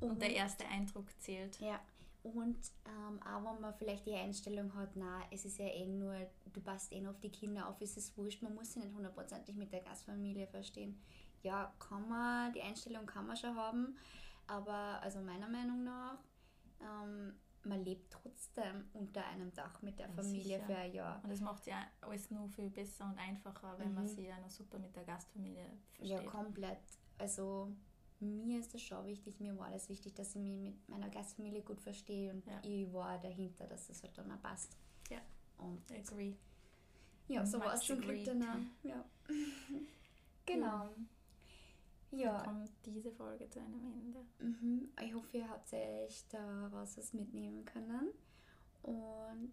und, 0.00 0.10
und 0.10 0.22
der 0.22 0.34
erste 0.34 0.66
Eindruck 0.66 1.06
zählt. 1.20 1.60
Ja, 1.60 1.80
und 2.22 2.56
ähm, 2.84 3.20
auch 3.22 3.44
wenn 3.44 3.60
man 3.60 3.74
vielleicht 3.74 4.06
die 4.06 4.14
Einstellung 4.14 4.74
hat, 4.74 4.90
na, 4.94 5.22
es 5.30 5.44
ist 5.44 5.58
ja 5.58 5.66
eh 5.66 5.86
nur, 5.86 6.14
du 6.52 6.60
passt 6.60 6.92
eh 6.92 7.00
noch 7.00 7.12
auf 7.12 7.20
die 7.20 7.30
Kinder 7.30 7.68
auf, 7.68 7.80
ist 7.80 7.96
es 7.96 8.16
wurscht, 8.16 8.42
man 8.42 8.54
muss 8.54 8.72
sich 8.72 8.82
nicht 8.82 8.94
hundertprozentig 8.94 9.54
mit 9.54 9.72
der 9.72 9.80
Gastfamilie 9.80 10.46
verstehen. 10.46 11.00
Ja, 11.42 11.72
kann 11.78 12.08
man, 12.08 12.52
die 12.52 12.62
Einstellung 12.62 13.06
kann 13.06 13.26
man 13.26 13.36
schon 13.36 13.54
haben, 13.54 13.96
aber 14.46 15.00
also 15.02 15.20
meiner 15.20 15.48
Meinung 15.48 15.84
nach, 15.84 16.18
ähm, 16.80 17.34
man 17.64 17.84
lebt 17.84 18.10
trotzdem 18.10 18.27
unter 18.92 19.24
einem 19.26 19.52
Dach 19.54 19.82
mit 19.82 19.98
der 19.98 20.08
Familie 20.10 20.58
Sicher. 20.58 20.66
für 20.66 20.76
ein 20.76 20.92
Jahr. 20.92 21.20
Und 21.22 21.30
das 21.30 21.40
macht 21.40 21.66
ja 21.66 21.86
alles 22.00 22.30
nur 22.30 22.48
viel 22.48 22.70
besser 22.70 23.06
und 23.06 23.18
einfacher, 23.18 23.78
wenn 23.78 23.90
mhm. 23.90 23.94
man 23.94 24.08
sich 24.08 24.26
ja 24.26 24.38
noch 24.40 24.50
super 24.50 24.78
mit 24.78 24.94
der 24.94 25.04
Gastfamilie 25.04 25.66
versteht. 25.94 26.22
Ja, 26.22 26.30
komplett. 26.30 26.78
Also 27.18 27.72
mir 28.20 28.60
ist 28.60 28.74
das 28.74 28.82
schon 28.82 29.06
wichtig, 29.06 29.40
mir 29.40 29.56
war 29.56 29.70
das 29.70 29.88
wichtig, 29.88 30.14
dass 30.14 30.34
ich 30.34 30.42
mich 30.42 30.58
mit 30.58 30.88
meiner 30.88 31.08
Gastfamilie 31.08 31.62
gut 31.62 31.80
verstehe 31.80 32.32
und 32.32 32.44
ja. 32.46 32.60
ich 32.62 32.92
war 32.92 33.18
dahinter, 33.18 33.66
dass 33.66 33.88
es 33.88 34.02
halt 34.02 34.16
dann 34.18 34.30
auch 34.32 34.42
passt. 34.42 34.76
Ja, 35.10 35.20
und 35.58 35.82
agree. 35.92 36.34
Ja, 37.28 37.44
so 37.44 37.60
war 37.60 37.74
es 37.74 37.84
schon 37.84 38.00
Glück 38.00 38.24
danach. 38.24 38.58
Ja. 38.82 39.04
genau. 40.46 40.88
ja. 42.10 42.42
kommt 42.42 42.70
diese 42.86 43.12
Folge 43.12 43.48
zu 43.50 43.60
einem 43.60 43.92
Ende. 43.92 44.24
Mhm. 44.40 44.88
Ich 45.00 45.14
hoffe, 45.14 45.36
ihr 45.36 45.48
habt 45.48 45.72
euch 45.72 46.24
daraus 46.28 46.96
was 46.96 47.12
mitnehmen 47.12 47.64
können. 47.64 48.08
Und 48.88 49.52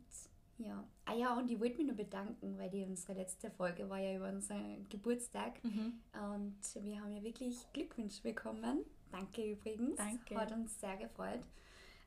ja. 0.58 0.88
Ah 1.04 1.14
ja, 1.14 1.38
und 1.38 1.52
ich 1.52 1.60
wollte 1.60 1.78
mich 1.78 1.88
nur 1.88 1.96
bedanken, 1.96 2.58
weil 2.58 2.70
die 2.70 2.84
unsere 2.84 3.14
letzte 3.14 3.52
Folge 3.52 3.90
war 3.90 4.00
ja 4.00 4.16
über 4.16 4.30
unseren 4.30 4.88
Geburtstag. 4.90 5.62
Mhm. 5.64 6.00
Und 6.14 6.84
wir 6.84 7.02
haben 7.02 7.12
ja 7.12 7.22
wirklich 7.24 7.66
Glückwünsche 7.74 8.22
bekommen. 8.24 8.86
Danke 9.12 9.52
übrigens. 9.52 9.98
Danke. 9.98 10.38
Hat 10.38 10.52
uns 10.52 10.80
sehr 10.80 10.96
gefreut. 10.98 11.42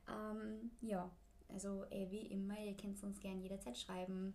Ähm, 0.09 0.71
ja, 0.81 1.11
also 1.49 1.85
eh, 1.91 2.11
wie 2.11 2.27
immer, 2.27 2.59
ihr 2.59 2.77
könnt 2.77 3.03
uns 3.03 3.21
gerne 3.21 3.43
jederzeit 3.43 3.77
schreiben. 3.77 4.35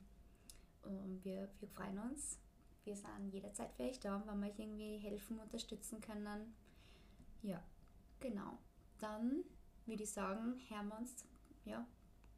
Und 0.83 1.23
wir, 1.23 1.49
wir 1.59 1.69
freuen 1.69 1.97
uns. 1.97 2.37
Wir 2.83 2.95
sind 2.95 3.31
jederzeit 3.31 3.71
für 3.73 3.83
euch 3.83 3.99
da, 3.99 4.21
wenn 4.27 4.39
wir 4.41 4.47
euch 4.47 4.59
irgendwie 4.59 4.97
helfen, 4.97 5.39
unterstützen 5.39 6.01
können. 6.01 6.53
Ja, 7.41 7.63
genau. 8.19 8.59
Dann 8.99 9.43
würde 9.85 10.03
ich 10.03 10.11
sagen, 10.11 10.59
hören 10.69 10.87
wir 10.89 10.97
uns 10.97 11.25
ja, 11.65 11.87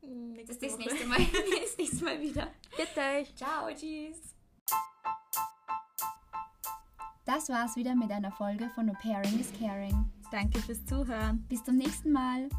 Nächste 0.05 0.67
das, 0.67 0.77
das 0.77 0.77
nächste 0.77 1.07
Mal. 1.07 1.17
das 1.61 1.77
nächste 1.77 2.03
Mal 2.03 2.21
wieder. 2.21 2.47
Bitte 2.77 2.99
euch. 2.99 3.35
Ciao, 3.35 3.69
tschüss. 3.69 4.35
Das 7.25 7.49
war's 7.49 7.75
wieder 7.75 7.95
mit 7.95 8.11
einer 8.11 8.31
Folge 8.31 8.69
von 8.69 8.85
No 8.85 8.93
Pairing 8.93 9.39
is 9.39 9.51
Caring. 9.59 10.11
Danke 10.31 10.59
fürs 10.59 10.85
Zuhören. 10.85 11.45
Bis 11.49 11.63
zum 11.63 11.77
nächsten 11.77 12.11
Mal. 12.11 12.49